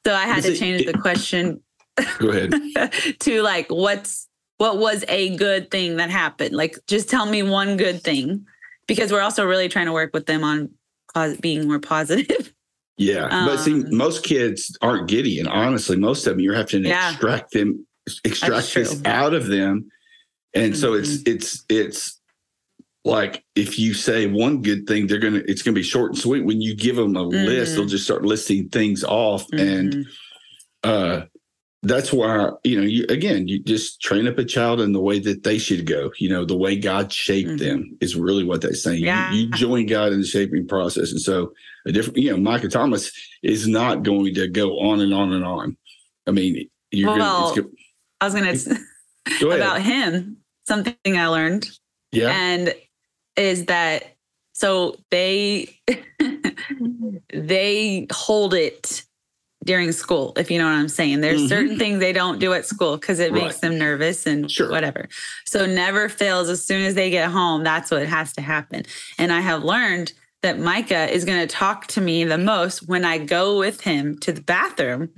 so 0.05 0.13
I 0.13 0.25
had 0.25 0.39
Is 0.39 0.45
to 0.45 0.51
it- 0.53 0.59
change 0.59 0.85
the 0.85 0.93
question 0.93 1.61
Go 2.19 2.29
ahead. 2.29 2.51
to 3.19 3.41
like 3.41 3.67
what's 3.69 4.27
what 4.57 4.77
was 4.77 5.03
a 5.07 5.35
good 5.37 5.71
thing 5.71 5.97
that 5.97 6.09
happened 6.09 6.53
like 6.55 6.77
just 6.87 7.09
tell 7.09 7.25
me 7.25 7.41
one 7.43 7.77
good 7.77 8.01
thing 8.03 8.45
because 8.87 9.11
we're 9.11 9.21
also 9.21 9.45
really 9.45 9.67
trying 9.69 9.85
to 9.87 9.93
work 9.93 10.11
with 10.13 10.25
them 10.25 10.43
on 10.43 10.69
pos- 11.13 11.37
being 11.37 11.67
more 11.67 11.79
positive 11.79 12.53
Yeah. 12.97 13.27
but 13.45 13.57
see, 13.57 13.73
Um, 13.73 13.95
most 13.97 14.23
kids 14.23 14.77
aren't 14.81 15.09
giddy. 15.09 15.39
And 15.39 15.49
Honestly, 15.49 15.97
most 15.97 16.25
of 16.25 16.31
them, 16.33 16.39
you're 16.39 16.55
having 16.55 16.83
to 16.83 16.87
Yeah. 16.89 17.11
extract 17.11 17.51
them, 17.51 17.85
extract 18.23 18.73
this 18.73 19.01
out 19.03 19.33
of 19.33 19.47
them. 19.47 19.89
And 20.53 20.77
so 20.77 20.93
it's, 20.93 21.17
Mm-hmm. 21.17 21.35
it's, 21.35 21.65
it's 21.67 22.21
like 23.05 23.43
if 23.55 23.77
you 23.79 23.93
say 23.93 24.25
one 24.27 24.61
good 24.61 24.87
thing, 24.87 25.05
they're 25.07 25.19
going 25.19 25.35
to, 25.35 25.49
it's 25.49 25.61
going 25.61 25.73
to 25.75 25.79
be 25.79 25.83
short 25.83 26.11
and 26.11 26.19
sweet. 26.19 26.43
When 26.43 26.59
you 26.59 26.75
give 26.75 26.95
them 26.97 27.15
a 27.15 27.21
list, 27.23 27.71
Mhm. 27.73 27.75
they'll 27.75 27.85
just 27.85 28.03
start 28.03 28.25
listing 28.25 28.67
things 28.69 29.03
off. 29.03 29.45
And, 29.53 29.93
Mhm. 29.93 30.05
uh, 30.83 31.25
that's 31.83 32.11
why 32.11 32.49
you 32.63 32.77
know 32.81 32.83
you 32.87 33.05
again 33.09 33.47
you 33.47 33.59
just 33.59 34.01
train 34.01 34.27
up 34.27 34.39
a 34.39 34.43
child 34.43 34.81
in 34.81 34.91
the 34.91 34.99
way 34.99 35.19
that 35.19 35.43
they 35.43 35.59
should 35.59 35.85
go 35.85 36.11
you 36.17 36.27
know 36.27 36.43
the 36.43 36.57
way 36.57 36.75
god 36.75 37.13
shaped 37.13 37.51
Mhm. 37.51 37.59
them 37.59 37.97
is 38.01 38.15
really 38.15 38.43
what 38.43 38.61
they're 38.61 38.73
saying 38.73 39.01
You- 39.01 39.05
Yeah. 39.05 39.31
you, 39.31 39.51
join 39.51 39.85
god 39.85 40.11
in 40.11 40.19
the 40.21 40.25
shaping 40.25 40.67
process 40.67 41.11
and 41.11 41.21
so 41.21 41.53
a 41.85 41.91
different 41.91 42.17
you 42.17 42.31
know 42.31 42.37
micah 42.37 42.69
thomas 42.69 43.11
is 43.43 43.67
not 43.67 44.01
going 44.01 44.33
to 44.33 44.47
go 44.47 44.79
on 44.79 44.99
and 44.99 45.13
on 45.13 45.31
and 45.31 45.45
on 45.45 45.77
i 46.25 46.31
mean 46.31 46.67
you're 46.89 47.15
Well, 47.15 47.53
gonna 47.53 47.67
it's, 47.67 47.75
I 48.19 48.25
was 48.25 48.33
gonna 48.33 48.79
go 49.39 49.51
about 49.51 49.79
him 49.83 50.37
something 50.67 50.95
I 51.05 51.27
learned 51.27 51.69
yeah 52.11 52.31
and 52.31 52.73
is 53.37 53.65
that 53.65 54.15
so 54.53 54.95
they 55.11 55.77
they 57.33 58.07
hold 58.11 58.53
it 58.53 59.03
during 59.63 59.91
school 59.91 60.33
if 60.37 60.51
you 60.51 60.59
know 60.59 60.65
what 60.65 60.73
i'm 60.75 60.87
saying 60.89 61.21
there's 61.21 61.41
Mhm. 61.43 61.49
certain 61.49 61.77
things 61.77 61.99
they 61.99 62.13
don't 62.13 62.39
do 62.39 62.53
at 62.53 62.65
school 62.65 62.97
because 62.97 63.19
it 63.19 63.33
makes 63.33 63.55
Right. 63.55 63.61
them 63.61 63.77
nervous 63.79 64.25
and 64.27 64.49
Sure. 64.49 64.69
whatever 64.69 65.07
so 65.45 65.65
never 65.65 66.07
fails 66.09 66.49
as 66.49 66.63
soon 66.63 66.83
as 66.85 66.93
they 66.93 67.09
get 67.09 67.29
home 67.31 67.63
that's 67.63 67.89
what 67.91 68.05
has 68.05 68.33
to 68.33 68.41
happen 68.41 68.83
and 69.17 69.31
i 69.33 69.39
have 69.41 69.63
learned 69.63 70.13
that 70.43 70.59
micah 70.59 71.11
is 71.11 71.25
going 71.25 71.39
to 71.39 71.47
talk 71.47 71.87
to 71.87 72.01
me 72.01 72.23
the 72.25 72.37
most 72.37 72.87
when 72.87 73.03
i 73.05 73.17
go 73.17 73.57
with 73.57 73.81
him 73.81 74.17
to 74.19 74.31
the 74.31 74.41
bathroom 74.41 75.09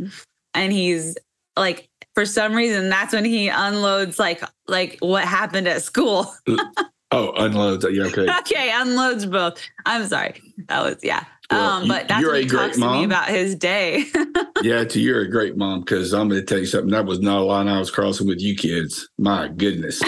and 0.53 0.71
he's 0.71 1.17
like 1.57 1.89
for 2.15 2.25
some 2.25 2.53
reason 2.53 2.89
that's 2.89 3.13
when 3.13 3.25
he 3.25 3.49
unloads 3.49 4.17
like 4.17 4.41
like 4.67 4.97
what 5.01 5.25
happened 5.25 5.67
at 5.67 5.81
school 5.83 6.33
oh 7.11 7.31
unloads 7.37 7.85
yeah 7.89 8.03
okay 8.03 8.27
okay, 8.39 8.71
unloads 8.73 9.25
both. 9.25 9.61
I'm 9.85 10.05
sorry. 10.07 10.41
That 10.67 10.83
was 10.83 10.97
yeah. 11.03 11.25
Well, 11.49 11.81
um, 11.81 11.87
but 11.87 12.09
that's 12.09 12.21
you're 12.21 12.35
a 12.35 12.41
he 12.41 12.47
talks 12.47 12.77
to 12.77 12.91
me 12.91 13.05
about 13.05 13.29
his 13.29 13.55
day. 13.55 14.03
yeah 14.63 14.83
to 14.83 14.99
you're 14.99 15.21
a 15.21 15.29
great 15.29 15.55
mom 15.55 15.79
because 15.81 16.13
i'm 16.13 16.27
going 16.27 16.41
to 16.41 16.45
tell 16.45 16.57
you 16.57 16.65
something 16.65 16.89
that 16.89 17.05
was 17.05 17.19
not 17.19 17.37
a 17.37 17.43
line 17.43 17.67
i 17.67 17.77
was 17.77 17.91
crossing 17.91 18.27
with 18.27 18.41
you 18.41 18.55
kids 18.55 19.07
my 19.19 19.47
goodness 19.49 20.01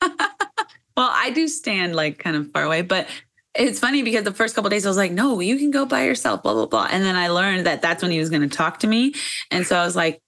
well, 0.96 1.10
I 1.12 1.30
do 1.30 1.48
stand 1.48 1.94
like 1.94 2.18
kind 2.18 2.36
of 2.36 2.50
far 2.52 2.64
away, 2.64 2.82
but 2.82 3.08
it's 3.54 3.78
funny 3.80 4.02
because 4.02 4.24
the 4.24 4.32
first 4.32 4.54
couple 4.54 4.70
days 4.70 4.86
I 4.86 4.88
was 4.88 4.96
like, 4.96 5.12
no, 5.12 5.40
you 5.40 5.56
can 5.56 5.70
go 5.70 5.86
by 5.86 6.04
yourself, 6.04 6.42
blah 6.42 6.54
blah 6.54 6.66
blah, 6.66 6.88
and 6.90 7.04
then 7.04 7.16
I 7.16 7.28
learned 7.28 7.66
that 7.66 7.82
that's 7.82 8.02
when 8.02 8.12
he 8.12 8.18
was 8.18 8.30
going 8.30 8.42
to 8.42 8.48
talk 8.48 8.80
to 8.80 8.86
me, 8.86 9.14
and 9.50 9.66
so 9.66 9.76
I 9.76 9.84
was 9.84 9.96
like. 9.96 10.20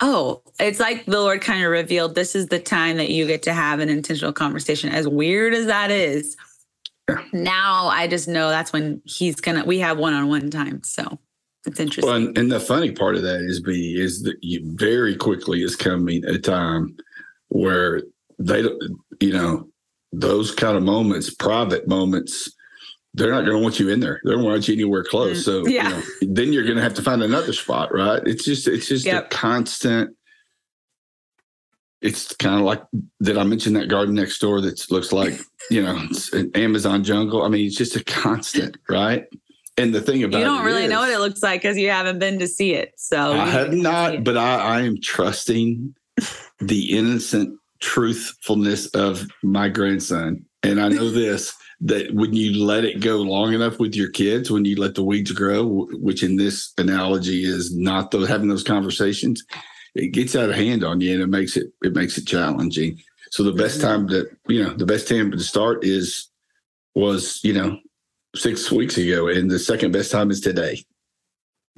Oh, 0.00 0.42
it's 0.60 0.78
like 0.78 1.06
the 1.06 1.20
Lord 1.20 1.40
kind 1.40 1.64
of 1.64 1.70
revealed 1.70 2.14
this 2.14 2.36
is 2.36 2.46
the 2.46 2.60
time 2.60 2.98
that 2.98 3.10
you 3.10 3.26
get 3.26 3.42
to 3.44 3.52
have 3.52 3.80
an 3.80 3.88
intentional 3.88 4.32
conversation. 4.32 4.90
As 4.90 5.08
weird 5.08 5.54
as 5.54 5.66
that 5.66 5.90
is, 5.90 6.36
now 7.32 7.86
I 7.86 8.06
just 8.06 8.28
know 8.28 8.48
that's 8.48 8.72
when 8.72 9.02
he's 9.04 9.40
gonna. 9.40 9.64
We 9.64 9.80
have 9.80 9.98
one 9.98 10.14
on 10.14 10.28
one 10.28 10.50
time, 10.50 10.82
so 10.84 11.18
it's 11.66 11.80
interesting. 11.80 12.08
Well, 12.08 12.22
and, 12.22 12.38
and 12.38 12.52
the 12.52 12.60
funny 12.60 12.92
part 12.92 13.16
of 13.16 13.22
that 13.22 13.40
is 13.40 13.60
be 13.60 14.00
is 14.00 14.22
that 14.22 14.36
you 14.40 14.60
very 14.76 15.16
quickly 15.16 15.62
is 15.62 15.74
coming 15.74 16.24
a 16.24 16.38
time 16.38 16.96
where 17.48 18.02
they 18.38 18.62
you 19.20 19.32
know, 19.32 19.68
those 20.12 20.54
kind 20.54 20.76
of 20.76 20.82
moments, 20.82 21.34
private 21.34 21.88
moments, 21.88 22.52
they're 23.18 23.32
not 23.32 23.40
going 23.44 23.56
to 23.56 23.62
want 23.62 23.78
you 23.80 23.88
in 23.90 24.00
there. 24.00 24.20
They 24.24 24.30
don't 24.30 24.44
want 24.44 24.68
you 24.68 24.74
anywhere 24.74 25.04
close. 25.04 25.40
Mm, 25.40 25.44
So 25.44 25.66
yeah. 25.66 25.88
you 25.88 25.94
know, 26.28 26.34
then 26.34 26.52
you're 26.52 26.64
going 26.64 26.76
to 26.76 26.82
have 26.82 26.94
to 26.94 27.02
find 27.02 27.22
another 27.22 27.52
spot, 27.52 27.92
right? 27.92 28.22
It's 28.26 28.44
just 28.44 28.68
it's 28.68 28.88
just 28.88 29.04
Yep. 29.04 29.26
a 29.26 29.28
constant. 29.28 30.16
It's 32.00 32.34
kind 32.36 32.54
of 32.60 32.62
like 32.62 32.82
did 33.22 33.36
I 33.36 33.42
mention 33.42 33.72
that 33.74 33.88
garden 33.88 34.14
next 34.14 34.38
door 34.38 34.60
that 34.60 34.88
looks 34.90 35.12
like 35.12 35.34
you 35.70 35.82
know 35.82 35.98
it's 36.10 36.32
an 36.32 36.50
Amazon 36.54 37.02
jungle? 37.02 37.42
I 37.42 37.48
mean, 37.48 37.66
it's 37.66 37.76
just 37.76 37.96
a 37.96 38.04
constant, 38.04 38.76
right? 38.88 39.26
And 39.76 39.94
the 39.94 40.00
thing 40.00 40.22
about 40.24 40.38
you 40.38 40.44
don't 40.44 40.64
really 40.64 40.88
know 40.88 41.00
what 41.00 41.10
it 41.10 41.18
looks 41.18 41.42
like 41.42 41.62
because 41.62 41.76
you 41.76 41.90
haven't 41.90 42.18
been 42.18 42.38
to 42.40 42.48
see 42.48 42.74
it. 42.74 42.92
So 42.96 43.32
I 43.32 43.46
have 43.46 43.68
need 43.68 43.70
to 43.70 43.76
see 43.76 43.82
not, 43.82 44.24
but 44.24 44.36
I, 44.36 44.56
I 44.58 44.80
am 44.82 45.00
trusting 45.00 45.94
the 46.60 46.96
innocent 46.98 47.56
truthfulness 47.80 48.86
of 48.88 49.26
my 49.42 49.68
grandson. 49.68 50.44
And 50.64 50.80
I 50.80 50.88
know 50.88 51.10
this 51.10 51.54
that 51.80 52.12
when 52.12 52.32
you 52.32 52.64
let 52.64 52.84
it 52.84 53.00
go 53.00 53.18
long 53.18 53.52
enough 53.54 53.78
with 53.78 53.94
your 53.94 54.10
kids, 54.10 54.50
when 54.50 54.64
you 54.64 54.76
let 54.76 54.94
the 54.94 55.02
weeds 55.02 55.30
grow, 55.30 55.86
which 55.92 56.22
in 56.22 56.36
this 56.36 56.72
analogy 56.78 57.44
is 57.44 57.76
not 57.76 58.10
those, 58.10 58.28
having 58.28 58.48
those 58.48 58.64
conversations, 58.64 59.44
it 59.94 60.08
gets 60.08 60.34
out 60.34 60.50
of 60.50 60.56
hand 60.56 60.84
on 60.84 61.00
you 61.00 61.14
and 61.14 61.22
it 61.22 61.28
makes 61.28 61.56
it 61.56 61.72
it 61.82 61.94
makes 61.94 62.18
it 62.18 62.26
challenging. 62.26 63.00
So 63.30 63.42
the 63.42 63.52
best 63.52 63.80
time 63.80 64.08
to 64.08 64.28
you 64.48 64.62
know 64.62 64.74
the 64.74 64.86
best 64.86 65.08
time 65.08 65.30
to 65.30 65.38
start 65.40 65.84
is 65.84 66.28
was 66.94 67.40
you 67.44 67.52
know 67.52 67.78
six 68.34 68.70
weeks 68.70 68.96
ago, 68.98 69.28
and 69.28 69.50
the 69.50 69.58
second 69.58 69.92
best 69.92 70.10
time 70.10 70.30
is 70.30 70.40
today. 70.40 70.84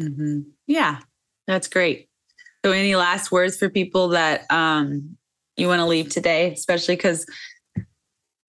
Mhm. 0.00 0.46
Yeah, 0.66 1.00
that's 1.46 1.68
great. 1.68 2.08
So, 2.64 2.72
any 2.72 2.94
last 2.94 3.32
words 3.32 3.56
for 3.56 3.68
people 3.68 4.08
that 4.08 4.50
um, 4.50 5.16
you 5.56 5.66
want 5.66 5.80
to 5.80 5.86
leave 5.86 6.08
today, 6.08 6.52
especially 6.52 6.96
because 6.96 7.26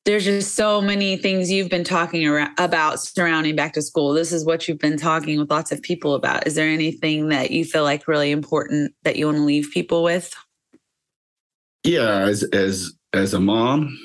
there's 0.05 0.25
just 0.25 0.55
so 0.55 0.81
many 0.81 1.15
things 1.15 1.51
you've 1.51 1.69
been 1.69 1.83
talking 1.83 2.27
about 2.57 2.99
surrounding 2.99 3.55
back 3.55 3.73
to 3.73 3.81
school. 3.81 4.13
This 4.13 4.31
is 4.31 4.45
what 4.45 4.67
you've 4.67 4.79
been 4.79 4.97
talking 4.97 5.39
with 5.39 5.51
lots 5.51 5.71
of 5.71 5.81
people 5.81 6.15
about. 6.15 6.47
Is 6.47 6.55
there 6.55 6.67
anything 6.67 7.29
that 7.29 7.51
you 7.51 7.63
feel 7.63 7.83
like 7.83 8.07
really 8.07 8.31
important 8.31 8.93
that 9.03 9.15
you 9.15 9.27
want 9.27 9.37
to 9.37 9.43
leave 9.43 9.69
people 9.71 10.03
with? 10.03 10.35
Yeah, 11.83 12.19
as 12.21 12.43
as 12.45 12.93
as 13.13 13.33
a 13.33 13.39
mom, 13.39 13.97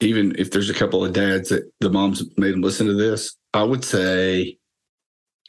even 0.00 0.34
if 0.38 0.52
there's 0.52 0.70
a 0.70 0.74
couple 0.74 1.04
of 1.04 1.12
dads 1.12 1.48
that 1.48 1.70
the 1.80 1.90
moms 1.90 2.22
made 2.36 2.52
them 2.52 2.62
listen 2.62 2.86
to 2.86 2.94
this, 2.94 3.36
I 3.52 3.64
would 3.64 3.84
say 3.84 4.56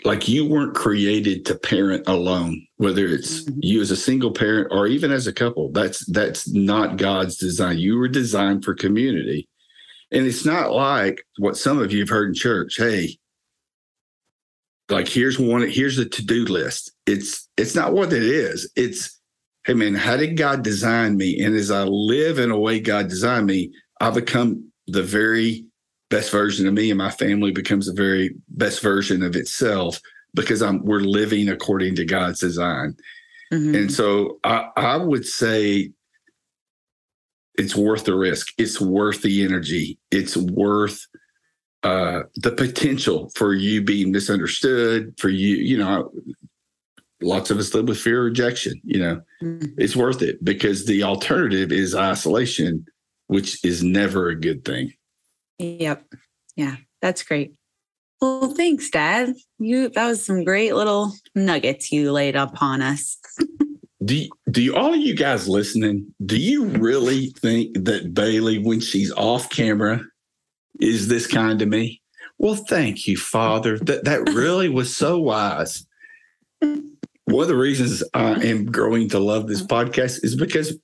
like 0.03 0.27
you 0.27 0.47
weren't 0.47 0.73
created 0.73 1.45
to 1.45 1.55
parent 1.55 2.07
alone 2.07 2.65
whether 2.77 3.05
it's 3.05 3.43
mm-hmm. 3.43 3.59
you 3.61 3.81
as 3.81 3.91
a 3.91 3.95
single 3.95 4.31
parent 4.31 4.67
or 4.71 4.87
even 4.87 5.11
as 5.11 5.27
a 5.27 5.33
couple 5.33 5.71
that's 5.71 6.03
that's 6.07 6.49
not 6.49 6.97
god's 6.97 7.37
design 7.37 7.77
you 7.77 7.95
were 7.95 8.07
designed 8.07 8.65
for 8.65 8.73
community 8.73 9.47
and 10.11 10.25
it's 10.25 10.45
not 10.45 10.71
like 10.71 11.21
what 11.37 11.57
some 11.57 11.79
of 11.79 11.91
you 11.91 11.99
have 11.99 12.09
heard 12.09 12.29
in 12.29 12.33
church 12.33 12.75
hey 12.77 13.17
like 14.89 15.07
here's 15.07 15.39
one 15.39 15.67
here's 15.69 15.97
the 15.97 16.05
to-do 16.05 16.45
list 16.45 16.91
it's 17.05 17.47
it's 17.57 17.75
not 17.75 17.93
what 17.93 18.11
it 18.13 18.23
is 18.23 18.69
it's 18.75 19.19
hey 19.65 19.73
man 19.73 19.95
how 19.95 20.17
did 20.17 20.37
god 20.37 20.63
design 20.63 21.17
me 21.17 21.39
and 21.41 21.55
as 21.55 21.71
i 21.71 21.83
live 21.83 22.39
in 22.39 22.51
a 22.51 22.59
way 22.59 22.79
god 22.79 23.07
designed 23.07 23.45
me 23.45 23.71
i 23.99 24.09
become 24.09 24.71
the 24.87 25.03
very 25.03 25.65
best 26.09 26.29
version 26.29 26.67
of 26.67 26.73
me 26.73 26.91
and 26.91 26.97
my 26.97 27.09
family 27.09 27.51
becomes 27.51 27.87
the 27.87 27.93
very 27.93 28.35
best 28.49 28.81
version 28.81 29.23
of 29.23 29.35
itself 29.35 29.99
because 30.33 30.61
I'm 30.61 30.83
we're 30.83 30.99
living 30.99 31.49
according 31.49 31.95
to 31.95 32.05
God's 32.05 32.39
design. 32.39 32.95
Mm-hmm. 33.51 33.75
And 33.75 33.91
so 33.91 34.39
I, 34.43 34.67
I 34.75 34.95
would 34.97 35.25
say 35.25 35.91
it's 37.55 37.75
worth 37.75 38.05
the 38.05 38.15
risk. 38.15 38.53
It's 38.57 38.79
worth 38.79 39.21
the 39.21 39.43
energy. 39.43 39.99
It's 40.09 40.37
worth 40.37 41.05
uh, 41.83 42.23
the 42.35 42.51
potential 42.51 43.31
for 43.35 43.53
you 43.53 43.81
being 43.81 44.11
misunderstood, 44.11 45.13
for 45.17 45.29
you, 45.29 45.55
you 45.55 45.77
know, 45.77 46.11
lots 47.21 47.51
of 47.51 47.57
us 47.57 47.73
live 47.73 47.87
with 47.87 47.99
fear 47.99 48.19
of 48.19 48.25
rejection, 48.25 48.79
you 48.83 48.99
know, 48.99 49.21
mm-hmm. 49.41 49.67
it's 49.77 49.95
worth 49.95 50.21
it 50.21 50.43
because 50.43 50.85
the 50.85 51.03
alternative 51.03 51.71
is 51.71 51.95
isolation, 51.95 52.85
which 53.27 53.63
is 53.63 53.83
never 53.83 54.29
a 54.29 54.39
good 54.39 54.65
thing. 54.65 54.93
Yep. 55.59 56.05
Yeah, 56.55 56.77
that's 57.01 57.23
great. 57.23 57.53
Well, 58.19 58.53
thanks, 58.53 58.89
Dad. 58.89 59.33
You 59.57 59.89
that 59.89 60.07
was 60.07 60.23
some 60.23 60.43
great 60.43 60.75
little 60.75 61.13
nuggets 61.33 61.91
you 61.91 62.11
laid 62.11 62.35
upon 62.35 62.81
us. 62.81 63.17
do 64.03 64.27
do 64.49 64.75
all 64.75 64.93
of 64.93 64.99
you 64.99 65.15
guys 65.15 65.47
listening? 65.47 66.13
Do 66.25 66.37
you 66.37 66.65
really 66.65 67.27
think 67.39 67.83
that 67.85 68.13
Bailey, 68.13 68.57
when 68.57 68.79
she's 68.79 69.11
off 69.13 69.49
camera, 69.49 70.01
is 70.79 71.07
this 71.07 71.27
kind 71.27 71.59
to 71.59 71.65
me? 71.65 72.01
Well, 72.37 72.55
thank 72.55 73.07
you, 73.07 73.17
Father. 73.17 73.77
That 73.79 74.05
that 74.05 74.21
really 74.33 74.69
was 74.69 74.95
so 74.95 75.19
wise. 75.19 75.85
One 76.59 77.43
of 77.43 77.47
the 77.47 77.55
reasons 77.55 78.03
I 78.13 78.43
am 78.43 78.65
growing 78.65 79.07
to 79.09 79.19
love 79.19 79.47
this 79.47 79.61
podcast 79.61 80.23
is 80.23 80.35
because, 80.35 80.77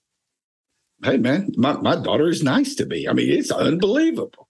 hey, 1.03 1.17
man, 1.17 1.51
my, 1.57 1.73
my 1.73 1.95
daughter 1.95 2.29
is 2.29 2.43
nice 2.43 2.75
to 2.75 2.85
me. 2.85 3.07
I 3.07 3.13
mean, 3.13 3.29
it's 3.29 3.51
unbelievable. 3.51 4.46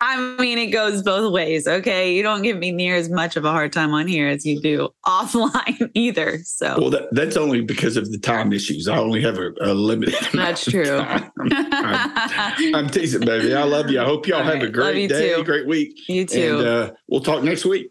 I 0.00 0.36
mean, 0.38 0.58
it 0.58 0.66
goes 0.66 1.02
both 1.02 1.32
ways. 1.32 1.66
Okay. 1.66 2.14
You 2.14 2.22
don't 2.22 2.42
give 2.42 2.58
me 2.58 2.70
near 2.70 2.96
as 2.96 3.08
much 3.08 3.36
of 3.36 3.44
a 3.46 3.50
hard 3.50 3.72
time 3.72 3.94
on 3.94 4.06
here 4.06 4.28
as 4.28 4.44
you 4.44 4.60
do 4.60 4.90
offline 5.06 5.90
either. 5.94 6.40
So, 6.44 6.76
well, 6.78 6.90
that, 6.90 7.08
that's 7.12 7.36
only 7.36 7.62
because 7.62 7.96
of 7.96 8.12
the 8.12 8.18
time 8.18 8.52
issues. 8.52 8.88
I 8.88 8.98
only 8.98 9.22
have 9.22 9.38
a, 9.38 9.52
a 9.62 9.72
limited. 9.72 10.14
That's 10.34 10.64
true. 10.64 10.98
I'm, 10.98 11.30
I'm, 11.50 12.74
I'm, 12.74 12.88
teasing, 12.88 13.24
baby. 13.24 13.54
I 13.54 13.64
love 13.64 13.90
you. 13.90 14.00
I 14.00 14.04
hope 14.04 14.26
y'all 14.26 14.38
All 14.38 14.44
have 14.44 14.54
right. 14.54 14.64
a 14.64 14.70
great 14.70 15.08
day, 15.08 15.34
too. 15.34 15.44
great 15.44 15.66
week. 15.66 15.98
You 16.08 16.26
too. 16.26 16.58
And 16.58 16.68
uh, 16.68 16.92
we'll 17.08 17.22
talk 17.22 17.42
next 17.42 17.64
week. 17.64 17.90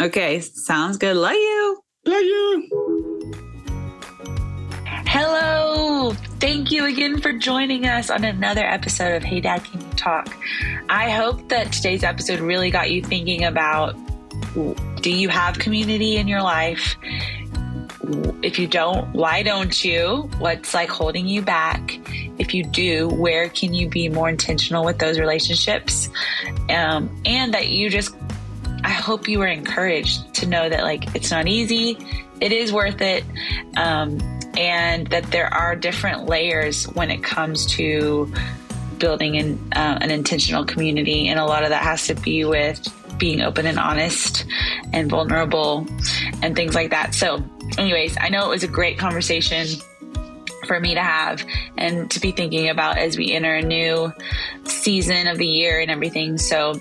Okay. 0.00 0.40
Sounds 0.40 0.98
good. 0.98 1.16
Love 1.16 1.34
you. 1.34 1.80
Love 2.06 2.22
you. 2.22 3.50
Hello! 5.16 6.10
Thank 6.40 6.72
you 6.72 6.86
again 6.86 7.20
for 7.20 7.32
joining 7.32 7.86
us 7.86 8.10
on 8.10 8.24
another 8.24 8.64
episode 8.64 9.14
of 9.14 9.22
Hey 9.22 9.40
Dad, 9.40 9.62
Can 9.62 9.80
You 9.80 9.90
Talk? 9.90 10.36
I 10.88 11.08
hope 11.08 11.48
that 11.50 11.72
today's 11.72 12.02
episode 12.02 12.40
really 12.40 12.68
got 12.72 12.90
you 12.90 13.00
thinking 13.00 13.44
about 13.44 13.94
do 15.02 15.12
you 15.12 15.28
have 15.28 15.60
community 15.60 16.16
in 16.16 16.26
your 16.26 16.42
life? 16.42 16.96
If 18.42 18.58
you 18.58 18.66
don't, 18.66 19.08
why 19.12 19.44
don't 19.44 19.84
you? 19.84 20.28
What's 20.40 20.74
like 20.74 20.90
holding 20.90 21.28
you 21.28 21.42
back? 21.42 22.00
If 22.38 22.52
you 22.52 22.64
do, 22.64 23.08
where 23.10 23.48
can 23.50 23.72
you 23.72 23.88
be 23.88 24.08
more 24.08 24.28
intentional 24.28 24.84
with 24.84 24.98
those 24.98 25.20
relationships? 25.20 26.08
Um, 26.68 27.22
and 27.24 27.54
that 27.54 27.68
you 27.68 27.88
just, 27.88 28.16
I 28.82 28.90
hope 28.90 29.28
you 29.28 29.38
were 29.38 29.46
encouraged 29.46 30.34
to 30.34 30.46
know 30.46 30.68
that 30.68 30.82
like 30.82 31.14
it's 31.14 31.30
not 31.30 31.46
easy, 31.46 31.98
it 32.40 32.52
is 32.52 32.72
worth 32.72 33.00
it. 33.00 33.24
Um, 33.76 34.18
and 34.56 35.08
that 35.08 35.30
there 35.30 35.52
are 35.52 35.74
different 35.74 36.26
layers 36.26 36.84
when 36.84 37.10
it 37.10 37.22
comes 37.22 37.66
to 37.66 38.32
building 38.98 39.36
an, 39.36 39.72
uh, 39.74 39.98
an 40.00 40.10
intentional 40.10 40.64
community. 40.64 41.28
And 41.28 41.38
a 41.38 41.44
lot 41.44 41.64
of 41.64 41.70
that 41.70 41.82
has 41.82 42.06
to 42.06 42.14
be 42.14 42.44
with 42.44 42.88
being 43.18 43.42
open 43.42 43.66
and 43.66 43.78
honest 43.78 44.44
and 44.92 45.10
vulnerable 45.10 45.86
and 46.42 46.54
things 46.54 46.74
like 46.74 46.90
that. 46.90 47.14
So, 47.14 47.42
anyways, 47.78 48.16
I 48.20 48.28
know 48.28 48.46
it 48.46 48.50
was 48.50 48.64
a 48.64 48.68
great 48.68 48.98
conversation 48.98 49.66
for 50.66 50.80
me 50.80 50.94
to 50.94 51.02
have 51.02 51.44
and 51.76 52.10
to 52.10 52.20
be 52.20 52.32
thinking 52.32 52.68
about 52.68 52.96
as 52.96 53.18
we 53.18 53.32
enter 53.32 53.54
a 53.54 53.62
new 53.62 54.12
season 54.64 55.26
of 55.26 55.38
the 55.38 55.46
year 55.46 55.80
and 55.80 55.90
everything. 55.90 56.38
So, 56.38 56.80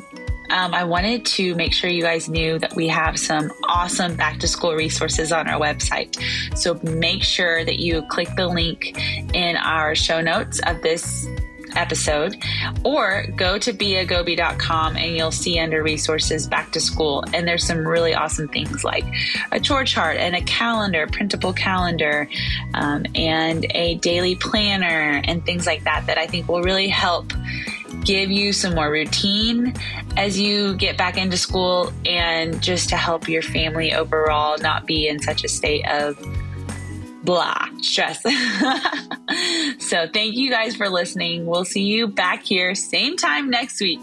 um, 0.50 0.74
I 0.74 0.84
wanted 0.84 1.26
to 1.26 1.56
make 1.56 1.74
sure 1.74 1.90
you 1.90 2.04
guys 2.04 2.30
knew 2.30 2.60
that 2.60 2.76
we 2.76 2.88
have 2.88 3.20
some 3.20 3.52
awesome 3.68 4.16
back 4.16 4.40
to 4.40 4.48
school 4.48 4.74
resources 4.74 5.32
on 5.32 5.48
our 5.48 5.60
website. 5.60 6.18
So 6.58 6.80
make 6.84 7.24
sure 7.24 7.64
that 7.66 7.80
you 7.80 8.04
click 8.10 8.30
the 8.36 8.48
link 8.48 8.98
in 9.34 9.56
our 9.58 9.96
show 9.96 10.22
notes 10.22 10.60
of 10.66 10.82
this 10.82 11.28
episode 11.76 12.36
or 12.84 13.26
go 13.36 13.58
to 13.58 13.74
beagoby.com 13.74 14.96
and 14.96 15.16
you'll 15.16 15.32
see 15.32 15.60
under 15.60 15.82
resources 15.82 16.48
back 16.48 16.72
to 16.72 16.80
school 16.80 17.24
and 17.34 17.48
there's 17.48 17.66
some 17.66 17.88
really 17.88 18.14
awesome 18.14 18.48
things 18.48 18.84
like 18.84 19.06
a 19.52 19.60
chore 19.60 19.84
chart 19.84 20.18
and 20.18 20.36
a 20.36 20.42
calendar 20.42 21.08
printable 21.08 21.54
calendar 21.54 22.28
um, 22.74 23.06
and 23.16 23.66
a 23.72 23.96
daily 23.96 24.36
planner 24.36 25.22
and 25.24 25.46
things 25.46 25.66
like 25.66 25.84
that 25.84 26.06
that 26.08 26.18
i 26.18 26.28
think 26.28 26.48
will 26.48 26.62
really 26.62 26.88
help 26.88 27.34
give 28.06 28.30
you 28.32 28.54
some 28.54 28.76
more 28.76 28.92
routine 28.92 29.74
as 30.18 30.39
you 30.39 30.76
get 30.76 30.98
back 30.98 31.18
into 31.18 31.38
school 31.38 31.92
and 32.06 32.62
just 32.62 32.89
to 32.89 32.98
help 32.98 33.28
your 33.28 33.42
family 33.42 33.94
overall 33.94 34.58
not 34.60 34.86
be 34.86 35.08
in 35.08 35.20
such 35.20 35.44
a 35.44 35.48
state 35.48 35.86
of 35.89 36.18
blah 37.24 37.68
stress. 37.82 38.22
so, 39.80 40.08
thank 40.13 40.36
you 40.36 40.50
guys 40.50 40.76
for 40.76 40.89
listening. 40.89 41.46
We'll 41.46 41.66
see 41.66 41.84
you 41.84 42.08
back 42.08 42.44
here, 42.44 42.76
same 42.76 43.18
time 43.18 43.50
next 43.50 43.80
week. 43.80 44.00